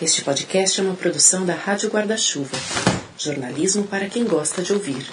[0.00, 2.56] Este podcast é uma produção da Rádio Guarda-Chuva.
[3.18, 5.04] Jornalismo para quem gosta de ouvir.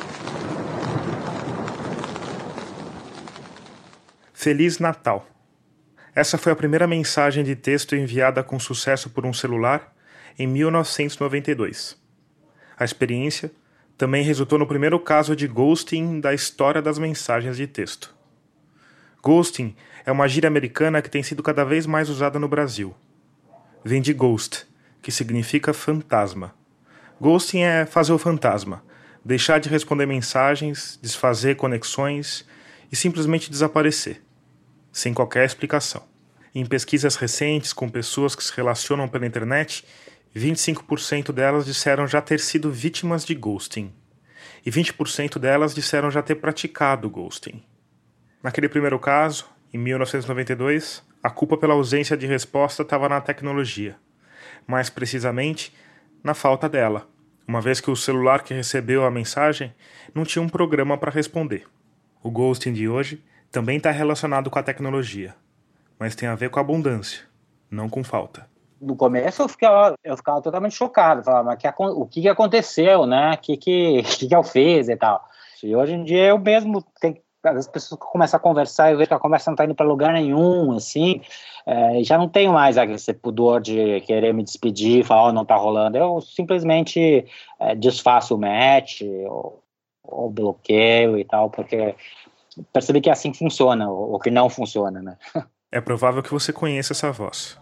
[4.32, 5.27] Feliz Natal.
[6.13, 9.92] Essa foi a primeira mensagem de texto enviada com sucesso por um celular
[10.38, 11.98] em 1992.
[12.78, 13.52] A experiência
[13.98, 18.14] também resultou no primeiro caso de ghosting da história das mensagens de texto.
[19.24, 19.76] Ghosting
[20.06, 22.96] é uma gíria americana que tem sido cada vez mais usada no Brasil.
[23.84, 24.68] Vem de ghost,
[25.06, 26.56] que significa fantasma.
[27.21, 28.84] Ghosting é fazer o fantasma,
[29.24, 32.43] deixar de responder mensagens, desfazer conexões
[32.91, 34.23] e simplesmente desaparecer,
[34.91, 36.02] sem qualquer explicação.
[36.55, 39.85] Em pesquisas recentes com pessoas que se relacionam pela internet,
[40.35, 43.93] 25% delas disseram já ter sido vítimas de ghosting,
[44.65, 47.63] e 20% delas disseram já ter praticado ghosting.
[48.41, 53.95] Naquele primeiro caso, em 1992, a culpa pela ausência de resposta estava na tecnologia
[54.67, 55.73] mais precisamente
[56.23, 57.07] na falta dela,
[57.48, 59.73] uma vez que o celular que recebeu a mensagem
[60.13, 61.67] não tinha um programa para responder.
[62.23, 65.36] O ghosting de hoje também está relacionado com a tecnologia,
[66.00, 67.22] mas tem a ver com abundância,
[67.70, 68.50] não com falta.
[68.81, 73.06] No começo eu ficava, eu ficava totalmente chocado, falava, mas que, o que, que aconteceu,
[73.06, 73.34] né?
[73.34, 75.23] O que, que, que, que eu fiz e tal.
[75.64, 79.14] E hoje em dia eu mesmo tenho as pessoas começam a conversar, eu vejo que
[79.14, 81.22] a conversa não está indo para lugar nenhum, assim,
[81.66, 85.56] é, já não tenho mais esse pudor de querer me despedir, falar, oh, não está
[85.56, 87.26] rolando, eu simplesmente
[87.60, 89.64] é, desfaço o match, ou,
[90.04, 91.96] ou, bloqueio e tal, porque
[92.72, 95.18] percebi que é assim funciona, ou que não funciona, né?
[95.72, 97.60] É provável que você conheça essa voz.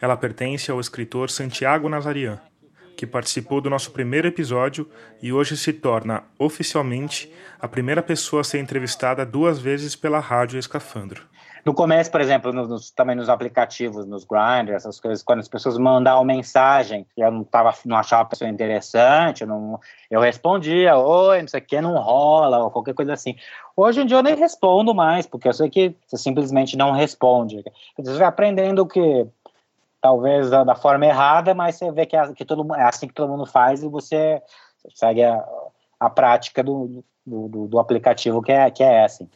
[0.00, 2.40] Ela pertence ao escritor Santiago Nazarian,
[3.00, 4.86] que participou do nosso primeiro episódio
[5.22, 10.58] e hoje se torna, oficialmente, a primeira pessoa a ser entrevistada duas vezes pela Rádio
[10.58, 11.22] Escafandro.
[11.64, 15.78] No começo, por exemplo, nos, também nos aplicativos, nos grinders, essas coisas, quando as pessoas
[15.78, 21.40] mandavam mensagem eu não, tava, não achava a pessoa interessante, eu, não, eu respondia, oi,
[21.40, 23.34] não sei o que, não rola, ou qualquer coisa assim.
[23.74, 27.64] Hoje em dia eu nem respondo mais, porque eu sei que você simplesmente não responde.
[27.98, 29.26] Você vai aprendendo que
[30.00, 33.14] talvez da, da, forma errada, mas você vê que, é, que todo, é assim que
[33.14, 34.40] todo mundo faz e você
[34.94, 35.44] segue a,
[35.98, 39.28] a prática do, do, do, aplicativo que é, que é essa.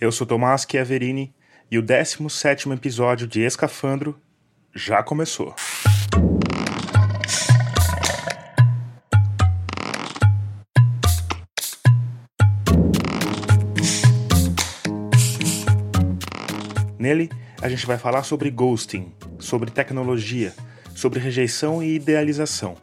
[0.00, 1.34] Eu sou Tomás Chiaverini
[1.70, 4.20] e o 17 episódio de Escafandro
[4.74, 5.54] já começou.
[16.98, 17.30] Nele,
[17.62, 20.52] a gente vai falar sobre ghosting, sobre tecnologia,
[20.96, 22.76] sobre rejeição e idealização,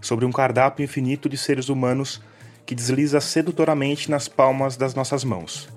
[0.00, 2.20] sobre um cardápio infinito de seres humanos
[2.66, 5.68] que desliza sedutoramente nas palmas das nossas mãos.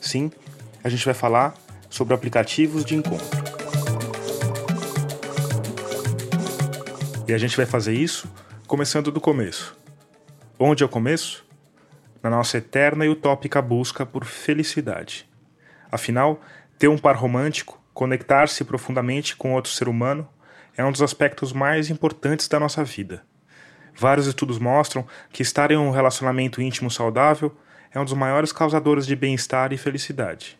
[0.00, 0.32] Sim,
[0.82, 1.54] a gente vai falar
[1.88, 3.24] sobre aplicativos de encontro.
[7.28, 8.28] E a gente vai fazer isso
[8.66, 9.78] começando do começo.
[10.58, 11.46] Onde é o começo?
[12.20, 15.28] Na nossa eterna e utópica busca por felicidade.
[15.90, 16.40] Afinal,
[16.84, 20.28] ter um par romântico Conectar-se profundamente com outro ser humano
[20.76, 23.22] é um dos aspectos mais importantes da nossa vida.
[23.96, 27.56] Vários estudos mostram que estar em um relacionamento íntimo saudável
[27.92, 30.58] é um dos maiores causadores de bem-estar e felicidade.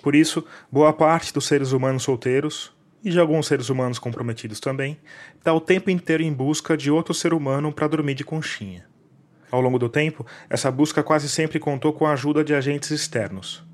[0.00, 2.72] Por isso, boa parte dos seres humanos solteiros,
[3.04, 4.98] e de alguns seres humanos comprometidos também,
[5.36, 8.86] está o tempo inteiro em busca de outro ser humano para dormir de conchinha.
[9.50, 13.64] Ao longo do tempo, essa busca quase sempre contou com a ajuda de agentes externos: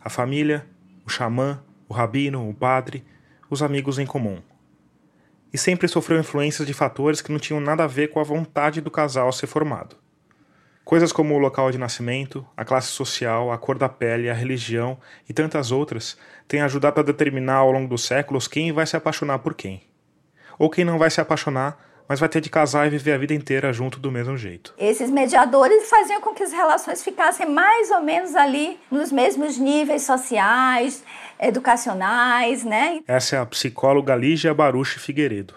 [0.00, 0.64] a família,
[1.04, 3.04] o xamã, o rabino, o padre,
[3.50, 4.40] os amigos em comum.
[5.52, 8.80] E sempre sofreu influências de fatores que não tinham nada a ver com a vontade
[8.80, 9.96] do casal ser formado.
[10.84, 14.98] Coisas como o local de nascimento, a classe social, a cor da pele, a religião
[15.28, 16.18] e tantas outras
[16.48, 19.82] têm ajudado a determinar ao longo dos séculos quem vai se apaixonar por quem.
[20.58, 23.32] Ou quem não vai se apaixonar mas vai ter de casar e viver a vida
[23.32, 24.74] inteira junto do mesmo jeito.
[24.76, 30.02] Esses mediadores faziam com que as relações ficassem mais ou menos ali nos mesmos níveis
[30.02, 31.02] sociais,
[31.40, 33.00] educacionais, né?
[33.08, 35.54] Essa é a psicóloga Lígia Baruchi Figueiredo.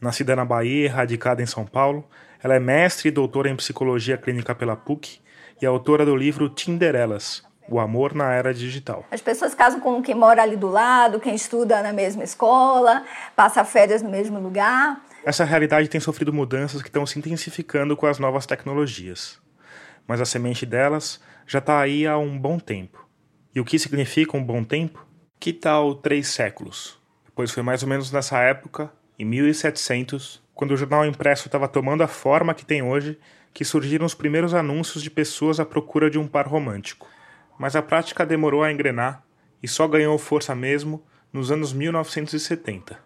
[0.00, 2.08] Nascida na Bahia e radicada em São Paulo,
[2.40, 5.18] ela é mestre e doutora em psicologia clínica pela PUC
[5.60, 9.04] e autora do livro Tinderelas, o amor na era digital.
[9.10, 13.02] As pessoas casam com quem mora ali do lado, quem estuda na mesma escola,
[13.34, 15.09] passa férias no mesmo lugar.
[15.22, 19.38] Essa realidade tem sofrido mudanças que estão se intensificando com as novas tecnologias.
[20.06, 23.06] Mas a semente delas já está aí há um bom tempo.
[23.54, 25.06] E o que significa um bom tempo?
[25.38, 26.98] Que tal três séculos?
[27.34, 32.02] Pois foi mais ou menos nessa época, em 1700, quando o jornal impresso estava tomando
[32.02, 33.18] a forma que tem hoje,
[33.52, 37.06] que surgiram os primeiros anúncios de pessoas à procura de um par romântico.
[37.58, 39.22] Mas a prática demorou a engrenar
[39.62, 42.98] e só ganhou força mesmo nos anos 1970.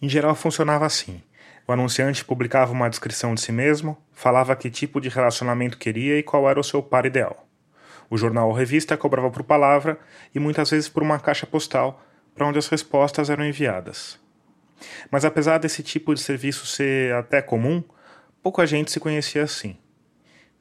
[0.00, 1.22] Em geral funcionava assim.
[1.66, 6.22] O anunciante publicava uma descrição de si mesmo, falava que tipo de relacionamento queria e
[6.22, 7.46] qual era o seu par ideal.
[8.10, 9.98] O jornal ou revista cobrava por palavra
[10.34, 12.02] e muitas vezes por uma caixa postal
[12.34, 14.18] para onde as respostas eram enviadas.
[15.10, 17.82] Mas apesar desse tipo de serviço ser até comum,
[18.42, 19.76] pouca gente se conhecia assim.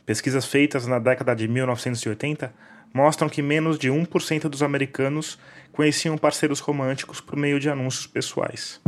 [0.05, 2.53] Pesquisas feitas na década de 1980
[2.93, 5.39] mostram que menos de 1% dos americanos
[5.71, 8.79] conheciam parceiros românticos por meio de anúncios pessoais.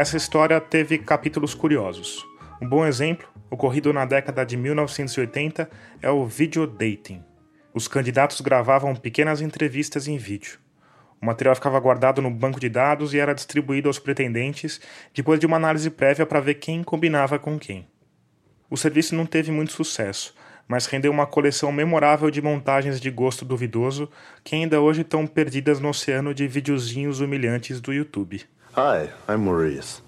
[0.00, 2.24] Essa história teve capítulos curiosos.
[2.58, 5.68] Um bom exemplo, ocorrido na década de 1980,
[6.00, 7.22] é o videodating.
[7.74, 10.58] Os candidatos gravavam pequenas entrevistas em vídeo.
[11.22, 14.80] O material ficava guardado no banco de dados e era distribuído aos pretendentes
[15.14, 17.86] depois de uma análise prévia para ver quem combinava com quem.
[18.70, 20.34] O serviço não teve muito sucesso,
[20.66, 24.08] mas rendeu uma coleção memorável de montagens de gosto duvidoso
[24.42, 28.42] que ainda hoje estão perdidas no oceano de videozinhos humilhantes do YouTube.
[28.76, 30.00] Hi, I'm Maurice.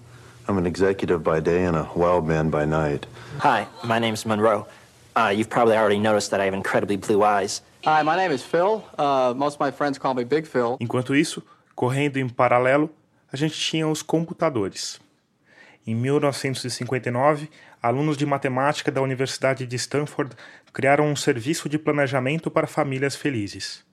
[0.47, 3.05] I'm an executive by day and a wild man by night.
[3.39, 4.65] Hi, my name's Monroe.
[5.15, 7.61] Uh, you've probably already noticed that I have incredibly blue eyes.
[7.85, 8.81] Hi, my name is Phil.
[8.97, 10.77] Uh, most of my friends call me Big Phil.
[10.79, 11.43] Enquanto isso,
[11.75, 12.89] correndo em paralelo,
[13.29, 15.01] a gente tinha os computadores.
[15.85, 17.49] Em 1959,
[17.81, 20.33] alunos de matemática da Universidade de Stanford
[20.71, 23.83] criaram um serviço de planejamento para famílias felizes.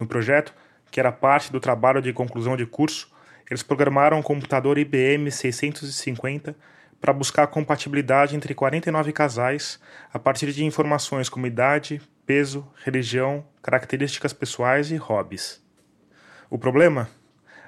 [0.00, 0.54] No projeto,
[0.90, 3.12] que era parte do trabalho de conclusão de curso,
[3.50, 6.56] eles programaram um computador IBM 650
[6.98, 9.78] para buscar a compatibilidade entre 49 casais
[10.14, 15.64] a partir de informações como idade, peso, religião, características pessoais e hobbies.
[16.50, 17.08] O problema?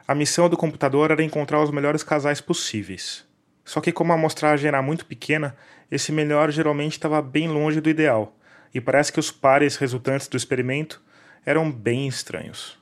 [0.06, 3.26] A missão do computador era encontrar os melhores casais possíveis.
[3.64, 5.56] Só que, como a amostragem era muito pequena,
[5.90, 8.36] esse melhor geralmente estava bem longe do ideal,
[8.74, 11.02] e parece que os pares resultantes do experimento
[11.46, 12.78] eram bem estranhos.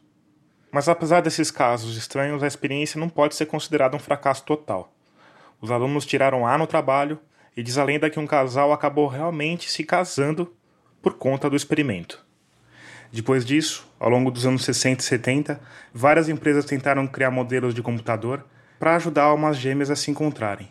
[0.73, 4.93] Mas apesar desses casos estranhos, a experiência não pode ser considerada um fracasso total.
[5.61, 7.21] Os alunos tiraram A no trabalho
[7.57, 10.58] e diz a lenda que um casal acabou realmente se casando
[11.01, 12.25] por conta do experimento.
[13.11, 15.61] Depois disso, ao longo dos anos 60 e 70,
[15.95, 18.45] várias empresas tentaram criar modelos de computador
[18.79, 20.69] para ajudar almas gêmeas a se encontrarem.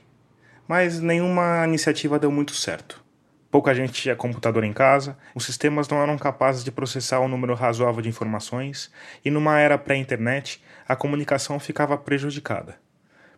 [0.68, 3.04] Mas nenhuma iniciativa deu muito certo.
[3.50, 7.56] Pouca gente tinha computador em casa, os sistemas não eram capazes de processar um número
[7.56, 8.92] razoável de informações,
[9.24, 12.78] e numa era pré-internet, a comunicação ficava prejudicada.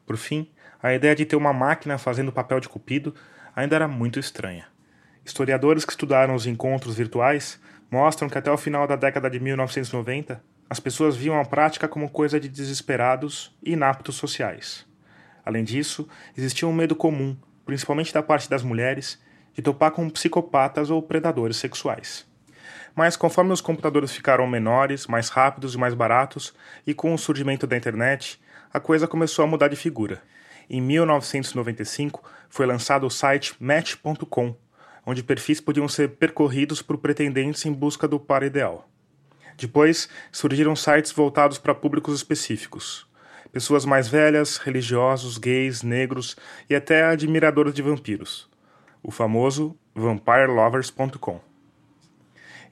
[0.06, 0.50] Por fim,
[0.81, 3.13] a ideia de ter uma máquina fazendo papel de cupido
[3.56, 4.65] ainda era muito estranha.
[5.30, 7.62] Historiadores que estudaram os encontros virtuais
[7.92, 12.10] mostram que até o final da década de 1990, as pessoas viam a prática como
[12.10, 14.88] coisa de desesperados e inaptos sociais.
[15.46, 19.22] Além disso, existia um medo comum, principalmente da parte das mulheres,
[19.54, 22.26] de topar com psicopatas ou predadores sexuais.
[22.96, 26.56] Mas conforme os computadores ficaram menores, mais rápidos e mais baratos,
[26.88, 28.42] e com o surgimento da internet,
[28.74, 30.24] a coisa começou a mudar de figura.
[30.68, 34.56] Em 1995, foi lançado o site Match.com,
[35.09, 38.88] onde perfis podiam ser percorridos por pretendentes em busca do par ideal.
[39.57, 43.07] Depois, surgiram sites voltados para públicos específicos.
[43.51, 46.38] Pessoas mais velhas, religiosos, gays, negros
[46.69, 48.49] e até admiradores de vampiros
[49.04, 51.39] o famoso vampirelovers.com.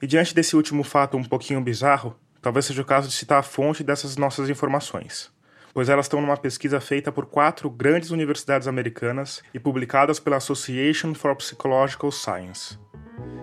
[0.00, 3.42] E diante desse último fato um pouquinho bizarro, talvez seja o caso de citar a
[3.42, 5.32] fonte dessas nossas informações,
[5.78, 11.14] pois elas estão numa pesquisa feita por quatro grandes universidades americanas e publicadas pela Association
[11.14, 12.76] for Psychological Science.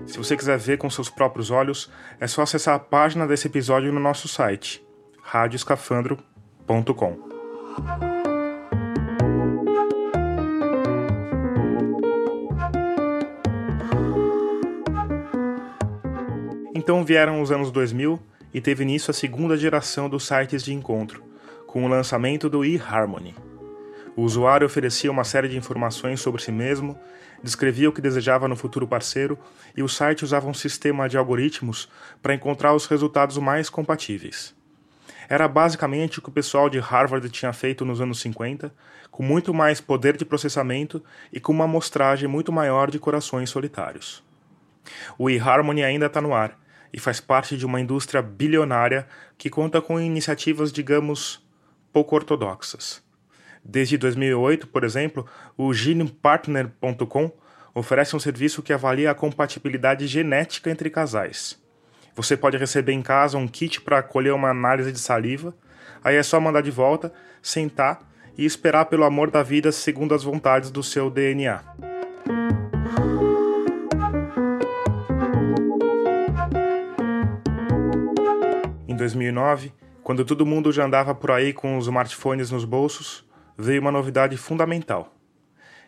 [0.05, 1.89] Se você quiser ver com seus próprios olhos,
[2.19, 4.85] é só acessar a página desse episódio no nosso site,
[5.23, 7.19] radioscafandro.com.
[16.75, 18.19] Então vieram os anos 2000
[18.53, 21.25] e teve início a segunda geração dos sites de encontro,
[21.75, 23.36] com o lançamento do eHarmony.
[24.15, 26.98] O usuário oferecia uma série de informações sobre si mesmo,
[27.44, 29.38] descrevia o que desejava no futuro parceiro
[29.75, 31.89] e o site usava um sistema de algoritmos
[32.22, 34.55] para encontrar os resultados mais compatíveis.
[35.27, 38.74] Era basicamente o que o pessoal de Harvard tinha feito nos anos 50,
[39.12, 44.24] com muito mais poder de processamento e com uma amostragem muito maior de corações solitários.
[45.17, 46.58] O eHarmony ainda está no ar
[46.94, 49.05] e faz parte de uma indústria bilionária
[49.38, 51.44] que conta com iniciativas, digamos,
[51.95, 53.01] pouco ortodoxas.
[53.63, 55.25] Desde 2008, por exemplo,
[55.57, 57.31] o GenePartner.com
[57.73, 61.57] oferece um serviço que avalia a compatibilidade genética entre casais.
[62.13, 65.55] Você pode receber em casa um kit para colher uma análise de saliva,
[66.03, 68.01] aí é só mandar de volta, sentar
[68.37, 71.63] e esperar pelo amor da vida segundo as vontades do seu DNA.
[78.85, 79.71] Em 2009,
[80.05, 83.25] quando todo mundo já andava por aí com os smartphones nos bolsos,
[83.57, 85.12] veio uma novidade fundamental.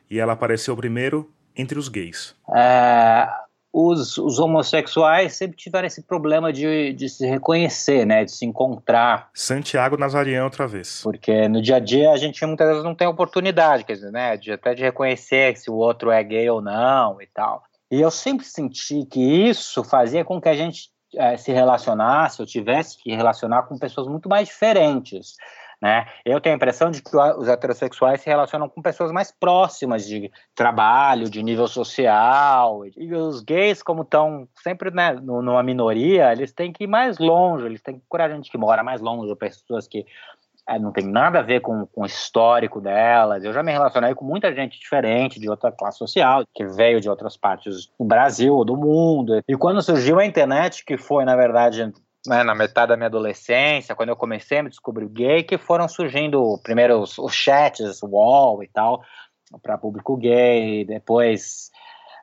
[0.09, 2.35] E ela apareceu primeiro entre os gays.
[2.51, 3.27] É,
[3.71, 9.29] os, os, homossexuais sempre tiveram esse problema de, de, se reconhecer, né, de se encontrar.
[9.35, 11.01] Santiago Nazarian outra vez.
[11.03, 14.35] Porque no dia a dia a gente muitas vezes não tem oportunidade, quer dizer, né,
[14.35, 17.61] de, até de reconhecer se o outro é gay ou não e tal.
[17.91, 22.45] E eu sempre senti que isso fazia com que a gente é, se relacionasse, eu
[22.45, 25.35] tivesse que relacionar com pessoas muito mais diferentes.
[25.79, 26.07] Né?
[26.25, 30.31] Eu tenho a impressão de que os heterossexuais se relacionam com pessoas mais próximas de
[30.55, 32.83] trabalho, de nível social.
[32.85, 37.65] E os gays, como estão sempre né, numa minoria, eles têm que ir mais longe,
[37.65, 40.03] eles têm que procurar gente que mora mais longe, pessoas que
[40.67, 43.43] é, não tem nada a ver com, com o histórico delas.
[43.43, 47.09] Eu já me relacionei com muita gente diferente, de outra classe social, que veio de
[47.09, 49.41] outras partes do Brasil ou do mundo.
[49.47, 51.91] E quando surgiu a internet, que foi, na verdade,
[52.27, 55.87] né, na metade da minha adolescência, quando eu comecei a me descobrir gay, que foram
[55.87, 59.01] surgindo primeiro os, os chats, o wall e tal,
[59.63, 61.71] para público gay, depois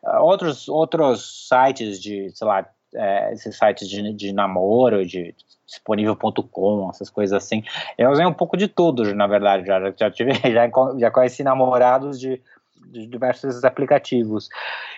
[0.04, 5.34] uh, outros, outros sites de, sei lá, é, esses sites de, de namoro, de
[5.66, 7.62] disponível.com, essas coisas assim.
[7.96, 12.20] Eu usei um pouco de tudo, na verdade, já, já, tive, já, já conheci namorados
[12.20, 12.40] de,
[12.86, 14.48] de diversos aplicativos.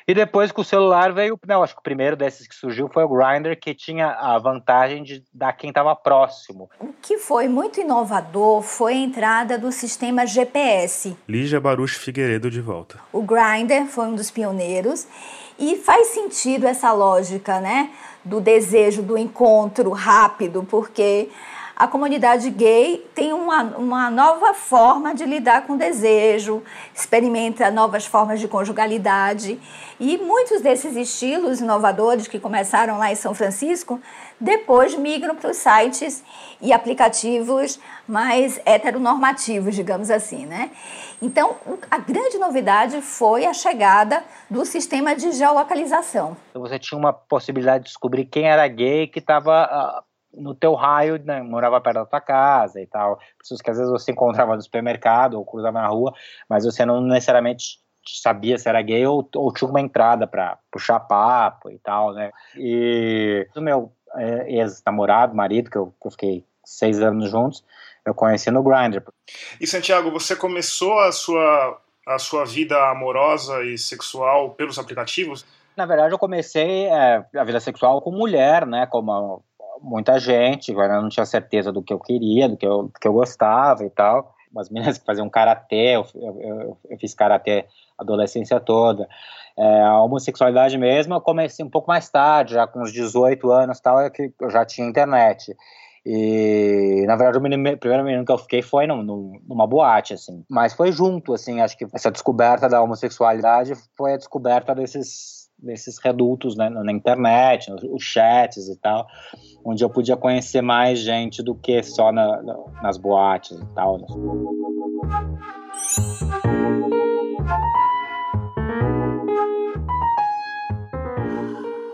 [0.07, 3.05] E depois com o celular veio, não, acho que o primeiro desses que surgiu foi
[3.05, 6.69] o Grindr, que tinha a vantagem de dar quem estava próximo.
[6.79, 11.17] O que foi muito inovador foi a entrada do sistema GPS.
[11.29, 12.99] Lígia Baruch Figueiredo de volta.
[13.12, 15.07] O Grindr foi um dos pioneiros
[15.59, 17.91] e faz sentido essa lógica, né?
[18.25, 21.29] Do desejo do encontro rápido, porque
[21.76, 26.62] a comunidade gay tem uma, uma nova forma de lidar com desejo,
[26.95, 29.61] experimenta novas formas de conjugalidade.
[30.00, 34.00] E muitos desses estilos inovadores que começaram lá em São Francisco,
[34.40, 36.25] depois migram para os sites
[36.62, 37.78] e aplicativos
[38.09, 40.71] mais heteronormativos, digamos assim, né?
[41.21, 41.56] Então,
[41.90, 46.37] a grande novidade foi a chegada do sistema de geolocalização.
[46.50, 50.02] Então, você tinha uma possibilidade de descobrir quem era gay que estava ah,
[50.37, 53.19] no teu raio, né, morava perto da tua casa e tal.
[53.38, 56.12] Pessoas que às vezes você encontrava no supermercado ou cruzava na rua,
[56.49, 61.00] mas você não necessariamente sabia se era gay ou, ou tinha uma entrada para puxar
[61.00, 62.31] papo e tal, né?
[62.57, 67.64] E o meu é, ex-namorado, marido, que eu, que eu fiquei seis anos juntos,
[68.05, 69.02] eu conheci no Grindr.
[69.61, 75.45] E Santiago, você começou a sua, a sua vida amorosa e sexual pelos aplicativos?
[75.76, 78.87] Na verdade, eu comecei é, a vida sexual com mulher, né?
[78.87, 79.45] Como
[79.80, 83.06] muita gente, eu não tinha certeza do que eu queria, do que eu, do que
[83.06, 84.35] eu gostava e tal.
[84.50, 87.66] Umas meninas que faziam karatê, eu, eu, eu fiz karatê
[87.99, 89.09] a adolescência toda.
[89.59, 93.80] É, a homossexualidade mesmo eu comecei um pouco mais tarde, já com uns 18 anos
[93.80, 95.54] tal, é que eu já tinha internet.
[96.09, 100.14] E, na verdade, o, menino, primeiro menino que eu fiquei foi num, num, numa boate,
[100.14, 100.45] assim.
[100.49, 105.99] Mas foi junto, assim, acho que essa descoberta da homossexualidade foi a descoberta desses, desses
[105.99, 109.07] redutos né, na internet, os chats e tal,
[109.65, 112.43] onde eu podia conhecer mais gente do que só na,
[112.83, 113.99] nas boates e tal.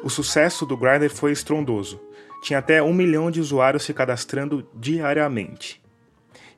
[0.02, 2.00] O sucesso do Grindr foi estrondoso.
[2.42, 5.80] Tinha até um milhão de usuários se cadastrando diariamente.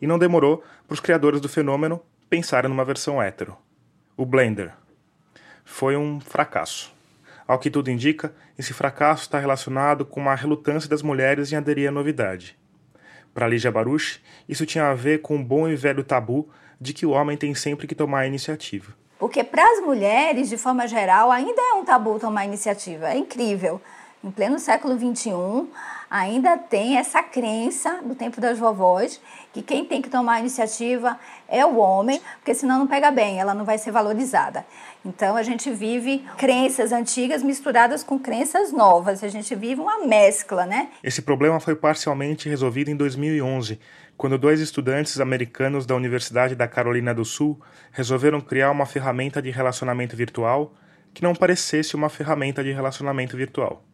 [0.00, 3.56] E não demorou para os criadores do fenômeno pensarem numa versão hétero.
[4.16, 4.72] O Blender.
[5.62, 6.93] Foi um fracasso.
[7.46, 11.88] Ao que tudo indica, esse fracasso está relacionado com uma relutância das mulheres em aderir
[11.88, 12.58] à novidade.
[13.34, 16.48] Para Lígia Baruch, isso tinha a ver com o bom e velho tabu
[16.80, 18.94] de que o homem tem sempre que tomar a iniciativa.
[19.18, 23.10] Porque para as mulheres, de forma geral, ainda é um tabu tomar iniciativa.
[23.10, 23.80] É incrível.
[24.22, 25.68] Em pleno século XXI,
[26.10, 29.20] ainda tem essa crença do tempo das vovós
[29.52, 33.38] que quem tem que tomar a iniciativa é o homem, porque senão não pega bem,
[33.38, 34.64] ela não vai ser valorizada.
[35.04, 40.64] Então a gente vive crenças antigas misturadas com crenças novas, a gente vive uma mescla,
[40.64, 40.88] né?
[41.02, 43.78] Esse problema foi parcialmente resolvido em 2011,
[44.16, 47.60] quando dois estudantes americanos da Universidade da Carolina do Sul
[47.92, 50.74] resolveram criar uma ferramenta de relacionamento virtual
[51.12, 53.84] que não parecesse uma ferramenta de relacionamento virtual.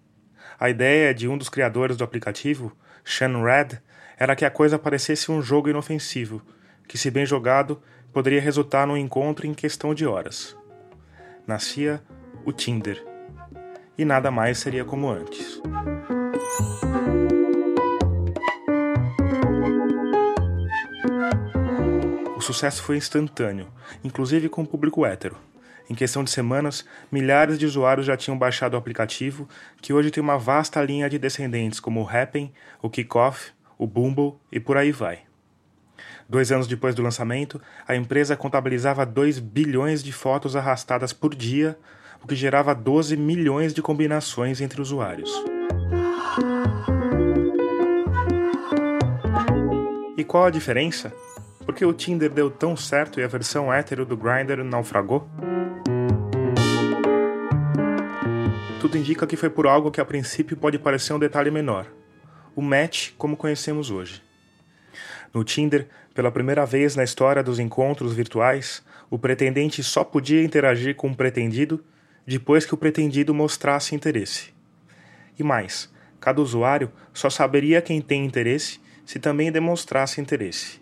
[0.61, 2.73] A ideia de um dos criadores do aplicativo,
[3.05, 3.79] Sean Red,
[4.17, 6.41] era que a coisa parecesse um jogo inofensivo,
[6.87, 10.60] que, se bem jogado, poderia resultar num encontro em questão de horas.
[11.51, 12.01] Nascia
[12.45, 13.05] o Tinder.
[13.99, 15.61] E nada mais seria como antes.
[22.41, 23.69] sucesso foi instantâneo,
[24.03, 25.37] inclusive com o público hétero.
[25.89, 29.49] Em questão de semanas, milhares de usuários já tinham baixado o aplicativo,
[29.81, 32.53] que hoje tem uma vasta linha de descendentes como o Happn,
[32.83, 35.30] o Kickoff, o Bumble e por aí vai.
[36.31, 41.77] Dois anos depois do lançamento, a empresa contabilizava 2 bilhões de fotos arrastadas por dia,
[42.23, 45.29] o que gerava 12 milhões de combinações entre usuários.
[50.17, 51.13] E qual a diferença?
[51.67, 55.29] Por que o Tinder deu tão certo e a versão hétero do Grindr naufragou?
[58.81, 61.89] Tudo indica que foi por algo que a princípio pode parecer um detalhe menor:
[62.55, 64.30] o match como conhecemos hoje.
[65.33, 70.97] No Tinder, pela primeira vez na história dos encontros virtuais, o pretendente só podia interagir
[70.97, 71.85] com o pretendido
[72.27, 74.53] depois que o pretendido mostrasse interesse.
[75.39, 80.81] E mais, cada usuário só saberia quem tem interesse se também demonstrasse interesse.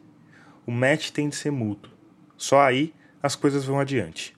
[0.67, 1.93] O match tem de ser mútuo.
[2.37, 4.37] Só aí as coisas vão adiante.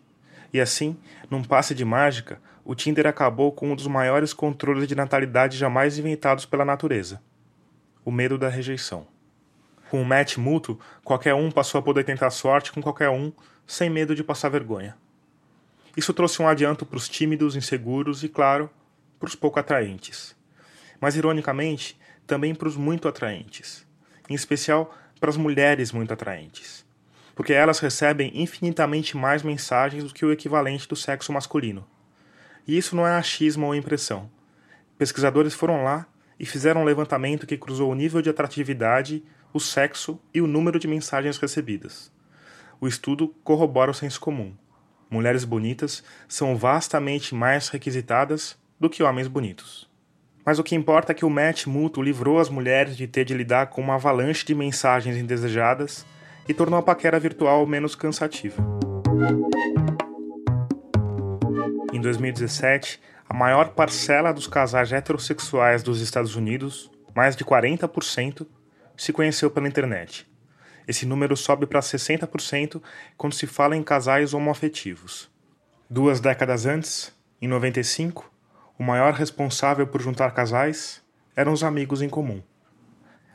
[0.52, 0.96] E assim,
[1.28, 5.98] num passe de mágica, o Tinder acabou com um dos maiores controles de natalidade jamais
[5.98, 7.20] inventados pela natureza:
[8.04, 9.06] o medo da rejeição.
[9.90, 13.32] Com o match mútuo, qualquer um passou a poder tentar sorte com qualquer um,
[13.66, 14.96] sem medo de passar vergonha.
[15.96, 18.70] Isso trouxe um adianto para os tímidos, inseguros e, claro,
[19.18, 20.36] para os pouco atraentes.
[21.00, 23.84] Mas, ironicamente, também para os muito atraentes,
[24.28, 26.86] em especial para as mulheres muito atraentes,
[27.34, 31.84] porque elas recebem infinitamente mais mensagens do que o equivalente do sexo masculino.
[32.64, 34.30] E isso não é achismo ou impressão.
[34.96, 36.06] Pesquisadores foram lá
[36.38, 40.78] e fizeram um levantamento que cruzou o nível de atratividade, o sexo e o número
[40.78, 42.12] de mensagens recebidas.
[42.80, 44.54] O estudo corrobora o senso comum.
[45.10, 49.90] Mulheres bonitas são vastamente mais requisitadas do que homens bonitos.
[50.44, 53.34] Mas o que importa é que o match mútuo livrou as mulheres de ter de
[53.34, 56.06] lidar com uma avalanche de mensagens indesejadas
[56.48, 58.62] e tornou a paquera virtual menos cansativa.
[61.92, 68.46] Em 2017, a maior parcela dos casais heterossexuais dos Estados Unidos, mais de 40%,
[69.00, 70.30] se conheceu pela internet.
[70.86, 72.82] Esse número sobe para 60%
[73.16, 75.30] quando se fala em casais homoafetivos.
[75.88, 77.10] Duas décadas antes,
[77.40, 78.30] em 95,
[78.78, 81.02] o maior responsável por juntar casais
[81.34, 82.42] eram os amigos em comum.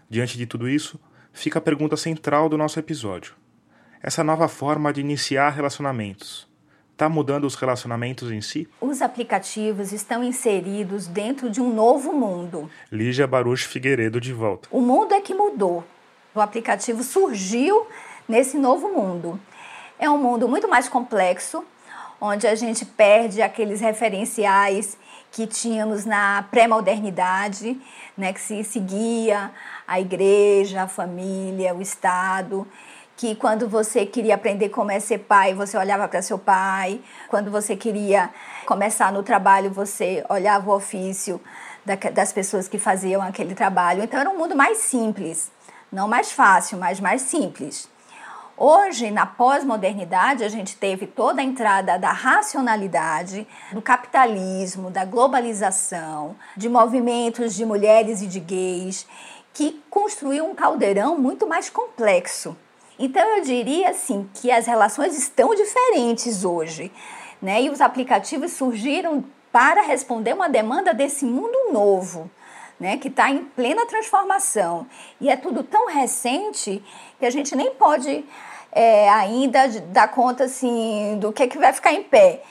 [0.08, 1.02] Diante de tudo isso,
[1.34, 3.34] fica a pergunta central do nosso episódio.
[4.04, 6.48] Essa nova forma de iniciar relacionamentos
[6.96, 8.70] está mudando os relacionamentos em si?
[8.80, 12.70] Os aplicativos estão inseridos dentro de um novo mundo.
[12.90, 14.70] Lígia Baruch Figueiredo de volta.
[14.72, 15.84] O mundo é que mudou.
[16.34, 17.86] O aplicativo surgiu
[18.28, 19.38] nesse novo mundo.
[20.00, 21.66] É um mundo muito mais complexo,
[22.20, 24.98] onde a gente perde aqueles referenciais
[25.34, 27.78] que tínhamos na pré-modernidade,
[28.18, 29.52] né, que se seguia
[29.86, 32.66] a igreja, a família, o Estado,
[33.18, 37.00] que quando você queria aprender como é ser pai, você olhava para seu pai,
[37.30, 38.30] quando você queria
[38.66, 41.40] começar no trabalho, você olhava o ofício
[42.14, 44.04] das pessoas que faziam aquele trabalho.
[44.04, 45.52] Então era um mundo mais simples,
[45.92, 47.88] não mais fácil, mas mais simples.
[48.58, 56.38] Hoje, na pós-modernidade, a gente teve toda a entrada da racionalidade, do capitalismo, da globalização,
[56.56, 59.06] de movimentos de mulheres e de gays,
[59.54, 62.56] que construiu um caldeirão muito mais complexo.
[62.98, 66.92] Então, eu diria assim que as relações estão diferentes hoje,
[67.42, 67.62] né?
[67.62, 72.30] E os aplicativos surgiram para responder uma demanda desse mundo novo
[72.80, 74.86] né, que está em plena transformação
[75.20, 76.84] e é tudo tão recente
[77.20, 78.26] que a gente nem pode
[78.72, 82.42] é, ainda dar conta assim do que, é que vai ficar em pé.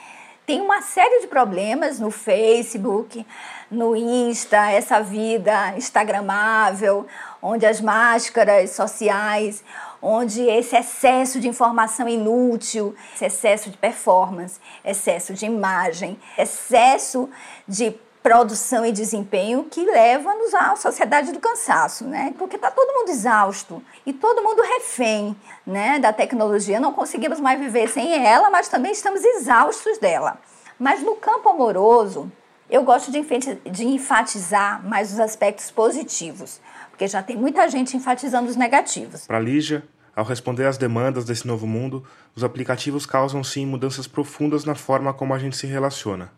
[0.47, 3.27] Tem uma série de problemas no Facebook,
[3.71, 7.07] no Insta, essa vida instagramável,
[7.45, 9.63] onde as máscaras sociais,
[10.01, 17.29] onde esse excesso de informação inútil, esse excesso de performance, excesso de imagem, excesso
[17.69, 22.33] de produção e desempenho que leva-nos à sociedade do cansaço, né?
[22.39, 26.81] Porque está todo mundo exausto e todo mundo refém, né, da tecnologia.
[26.81, 30.39] Não conseguimos mais viver sem ela, mas também estamos exaustos dela.
[30.79, 32.33] Mas no campo amoroso,
[32.71, 36.63] eu gosto de enfatizar mais os aspectos positivos,
[36.95, 39.27] porque já tem muita gente enfatizando os negativos.
[39.27, 39.83] Para Lígia,
[40.15, 45.13] ao responder às demandas desse novo mundo, os aplicativos causam sim mudanças profundas na forma
[45.13, 46.31] como a gente se relaciona.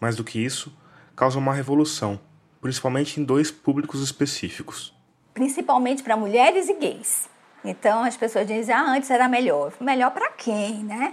[0.00, 0.74] Mais do que isso,
[1.14, 2.18] causa uma revolução,
[2.62, 4.96] principalmente em dois públicos específicos.
[5.34, 7.28] Principalmente para mulheres e gays.
[7.62, 9.74] Então as pessoas dizem, ah, antes era melhor.
[9.78, 11.12] Melhor para quem, né?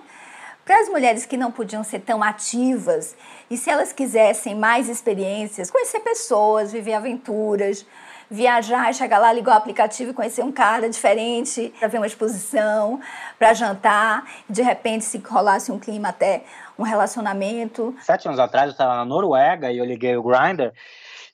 [0.64, 3.18] Para as mulheres que não podiam ser tão ativas
[3.50, 7.86] e se elas quisessem mais experiências, conhecer pessoas, viver aventuras,
[8.32, 13.02] viajar, chegar lá, ligar o aplicativo e conhecer um cara diferente, para ver uma exposição,
[13.38, 16.46] para jantar, de repente se rolasse um clima até
[16.80, 17.94] um relacionamento.
[18.02, 20.72] Sete anos atrás eu estava na Noruega e eu liguei o Grindr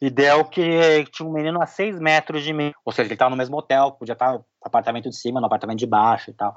[0.01, 2.71] e deu que tinha um menino a seis metros de mim.
[2.83, 5.79] Ou seja, ele estava no mesmo hotel, podia estar no apartamento de cima, no apartamento
[5.79, 6.55] de baixo e tal.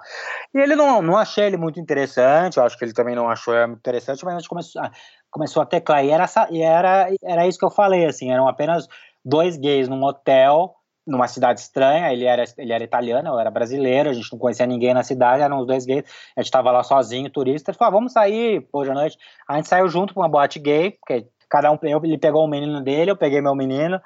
[0.54, 3.54] E ele não, não achei ele muito interessante, eu acho que ele também não achou
[3.66, 4.90] muito interessante, mas a gente começou, ah,
[5.30, 6.04] começou a teclar.
[6.04, 8.86] E era, e era, era isso que eu falei, assim, eram apenas
[9.24, 10.74] dois gays num hotel,
[11.06, 14.66] numa cidade estranha, ele era, ele era italiano, eu era brasileiro, a gente não conhecia
[14.66, 16.04] ninguém na cidade, eram os dois gays,
[16.36, 19.18] a gente estava lá sozinho, turista, ele falou, ah, vamos sair hoje à noite.
[19.48, 22.48] A gente saiu junto para uma boate gay, porque cada um, eu, ele pegou o
[22.48, 24.00] menino dele, eu peguei meu menino,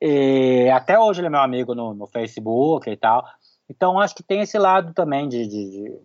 [0.00, 3.24] e até hoje ele é meu amigo no, no Facebook e tal.
[3.68, 6.00] Então acho que tem esse lado também de, de, de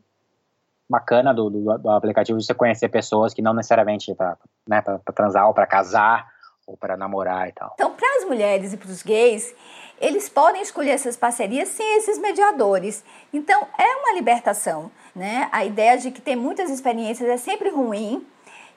[0.88, 4.38] bacana do, do, do, aplicativo de você conhecer pessoas que não necessariamente para
[4.68, 4.84] né,
[5.16, 6.28] transar ou para casar
[6.66, 7.72] ou para namorar e tal.
[7.76, 9.54] Então, para as mulheres e para os gays,
[10.00, 13.04] eles podem escolher essas parcerias sem esses mediadores.
[13.32, 15.48] Então, é uma libertação, né?
[15.52, 18.26] A ideia de que ter muitas experiências é sempre ruim,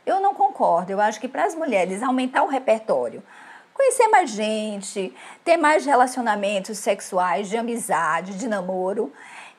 [0.05, 0.92] eu não concordo.
[0.92, 3.22] Eu acho que para as mulheres aumentar o repertório,
[3.72, 9.12] conhecer mais gente, ter mais relacionamentos sexuais, de amizade, de namoro,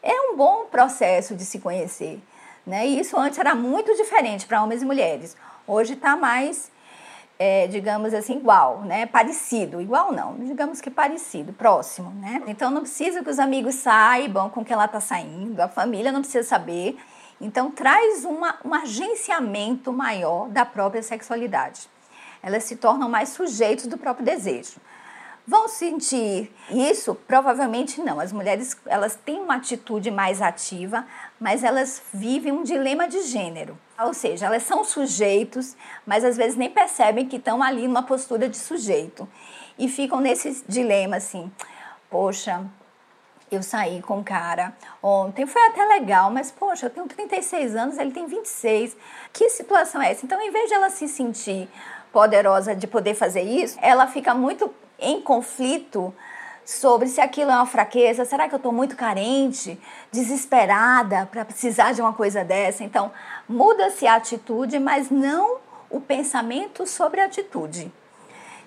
[0.03, 2.21] é um bom processo de se conhecer.
[2.65, 2.85] Né?
[2.87, 5.35] E isso antes era muito diferente para homens e mulheres.
[5.65, 6.71] Hoje está mais,
[7.39, 9.05] é, digamos assim, igual, né?
[9.05, 9.81] parecido.
[9.81, 12.11] Igual não, digamos que parecido, próximo.
[12.11, 12.43] Né?
[12.47, 16.19] Então não precisa que os amigos saibam com quem ela está saindo, a família não
[16.19, 16.99] precisa saber.
[17.41, 21.87] Então, traz uma, um agenciamento maior da própria sexualidade.
[22.43, 24.77] Elas se tornam mais sujeitos do próprio desejo.
[25.47, 27.15] Vão sentir isso?
[27.15, 28.19] Provavelmente não.
[28.19, 31.07] As mulheres elas têm uma atitude mais ativa,
[31.39, 33.77] mas elas vivem um dilema de gênero.
[34.01, 38.47] Ou seja, elas são sujeitos, mas às vezes nem percebem que estão ali numa postura
[38.47, 39.27] de sujeito.
[39.77, 41.51] E ficam nesse dilema assim:
[42.09, 42.65] poxa,
[43.51, 47.97] eu saí com um cara ontem, foi até legal, mas poxa, eu tenho 36 anos,
[47.97, 48.95] ele tem 26.
[49.33, 50.25] Que situação é essa?
[50.25, 51.67] Então, em vez de ela se sentir
[52.11, 56.13] poderosa de poder fazer isso, ela fica muito em conflito
[56.65, 59.79] sobre se aquilo é uma fraqueza, será que eu estou muito carente,
[60.11, 62.83] desesperada para precisar de uma coisa dessa?
[62.83, 63.11] Então,
[63.49, 65.57] muda-se a atitude, mas não
[65.89, 67.91] o pensamento sobre a atitude.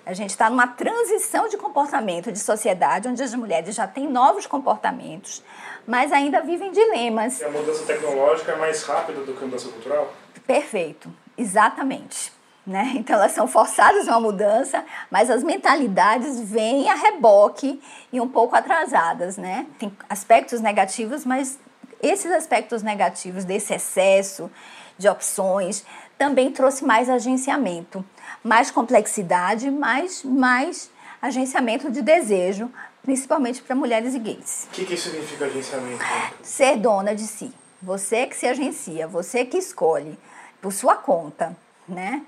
[0.05, 4.45] A gente está numa transição de comportamento de sociedade, onde as mulheres já têm novos
[4.45, 5.41] comportamentos,
[5.87, 7.39] mas ainda vivem dilemas.
[7.39, 10.13] E a mudança tecnológica é mais rápida do que a mudança cultural?
[10.45, 12.33] Perfeito, exatamente.
[12.67, 12.93] Né?
[12.95, 18.27] Então elas são forçadas a uma mudança, mas as mentalidades vêm a reboque e um
[18.27, 19.37] pouco atrasadas.
[19.37, 19.65] Né?
[19.79, 21.59] Tem aspectos negativos, mas
[22.03, 24.51] esses aspectos negativos desse excesso
[24.97, 25.83] de opções
[26.17, 28.05] também trouxe mais agenciamento
[28.43, 32.69] mais complexidade, mais, mais agenciamento de desejo,
[33.01, 34.67] principalmente para mulheres e gays.
[34.67, 36.03] O que, que significa agenciamento?
[36.41, 37.53] Ser dona de si.
[37.81, 40.17] Você que se agencia, você que escolhe
[40.61, 41.55] por sua conta,
[41.87, 42.21] né?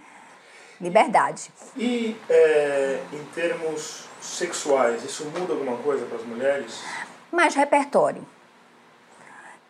[0.80, 1.50] Liberdade.
[1.78, 6.82] E é, em termos sexuais, isso muda alguma coisa para as mulheres?
[7.32, 8.26] Mais repertório.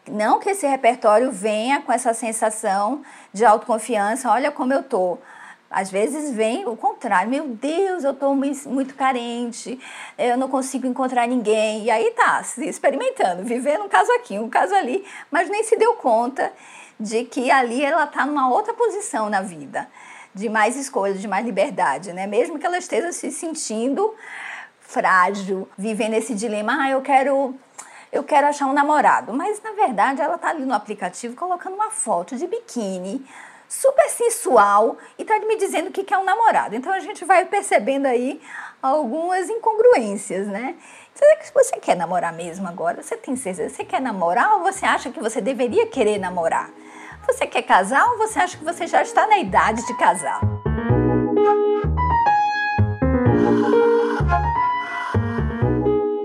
[0.07, 3.01] Não que esse repertório venha com essa sensação
[3.33, 5.17] de autoconfiança, olha como eu tô.
[5.69, 9.79] Às vezes vem o contrário, meu Deus, eu estou muito carente,
[10.17, 11.83] eu não consigo encontrar ninguém.
[11.83, 15.75] E aí tá, se experimentando, vivendo um caso aqui, um caso ali, mas nem se
[15.75, 16.53] deu conta
[16.99, 19.87] de que ali ela está numa outra posição na vida,
[20.33, 22.27] de mais escolha, de mais liberdade, né?
[22.27, 24.13] Mesmo que ela esteja se sentindo
[24.79, 27.55] frágil, vivendo esse dilema, ah, eu quero
[28.15, 31.91] eu quero achar um namorado, mas na verdade ela está ali no aplicativo colocando uma
[31.91, 33.25] foto de biquíni,
[33.67, 36.75] super sensual e está me dizendo que quer um namorado.
[36.75, 38.41] Então a gente vai percebendo aí
[38.81, 40.75] algumas incongruências, né?
[41.53, 43.03] Você quer namorar mesmo agora?
[43.03, 43.75] Você tem certeza?
[43.75, 46.69] Você quer namorar ou você acha que você deveria querer namorar?
[47.27, 50.39] Você quer casar ou você acha que você já está na idade de casar?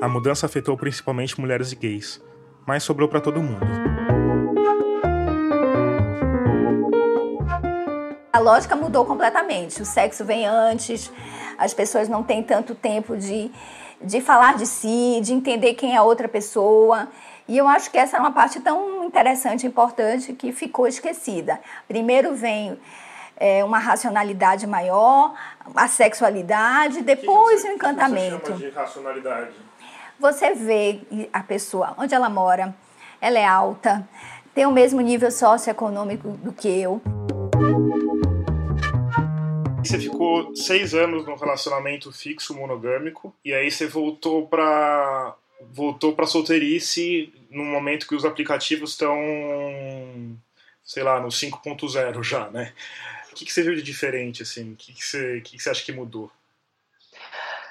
[0.00, 2.22] A mudança afetou principalmente mulheres e gays,
[2.66, 3.60] mas sobrou para todo mundo.
[8.32, 9.82] A lógica mudou completamente.
[9.82, 11.12] O sexo vem antes,
[11.58, 13.50] as pessoas não têm tanto tempo de,
[14.00, 17.08] de falar de si, de entender quem é a outra pessoa.
[17.46, 21.60] E eu acho que essa é uma parte tão interessante e importante que ficou esquecida.
[21.86, 22.80] Primeiro vem
[23.36, 25.34] é, uma racionalidade maior,
[25.76, 28.36] a sexualidade, depois que que o encantamento.
[28.36, 29.69] O que você chama de racionalidade?
[30.20, 31.00] Você vê
[31.32, 32.74] a pessoa, onde ela mora,
[33.20, 34.06] ela é alta,
[34.54, 37.00] tem o mesmo nível socioeconômico do que eu
[39.82, 45.34] você ficou seis anos num relacionamento fixo monogâmico e aí você voltou para
[45.72, 49.18] voltou para solteirice num momento que os aplicativos estão,
[50.82, 52.72] sei lá, no 5.0 já, né?
[53.30, 54.72] O que, que você viu de diferente, assim?
[54.72, 56.30] O que, que, você, que, que você acha que mudou?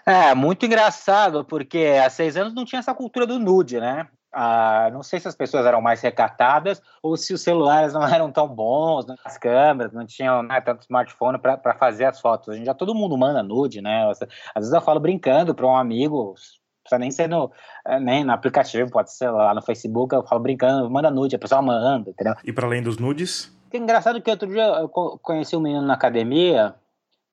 [0.06, 4.08] É, muito engraçado, porque há seis anos não tinha essa cultura do nude, né?
[4.32, 8.32] Ah, não sei se as pessoas eram mais recatadas ou se os celulares não eram
[8.32, 9.16] tão bons, né?
[9.26, 12.50] as câmeras não tinham né, tanto smartphone para fazer as fotos.
[12.50, 14.08] Hoje em dia todo mundo manda nude, né?
[14.10, 14.20] Às
[14.56, 16.36] vezes eu falo brincando para um amigo,
[16.84, 17.52] precisa nem ser no,
[17.86, 21.40] é, nem no aplicativo, pode ser lá no Facebook, eu falo brincando, manda nude, a
[21.40, 22.36] pessoa manda, entendeu?
[22.44, 23.56] E para além dos nudes?
[23.72, 26.76] Que engraçado que outro dia eu conheci um menino na academia,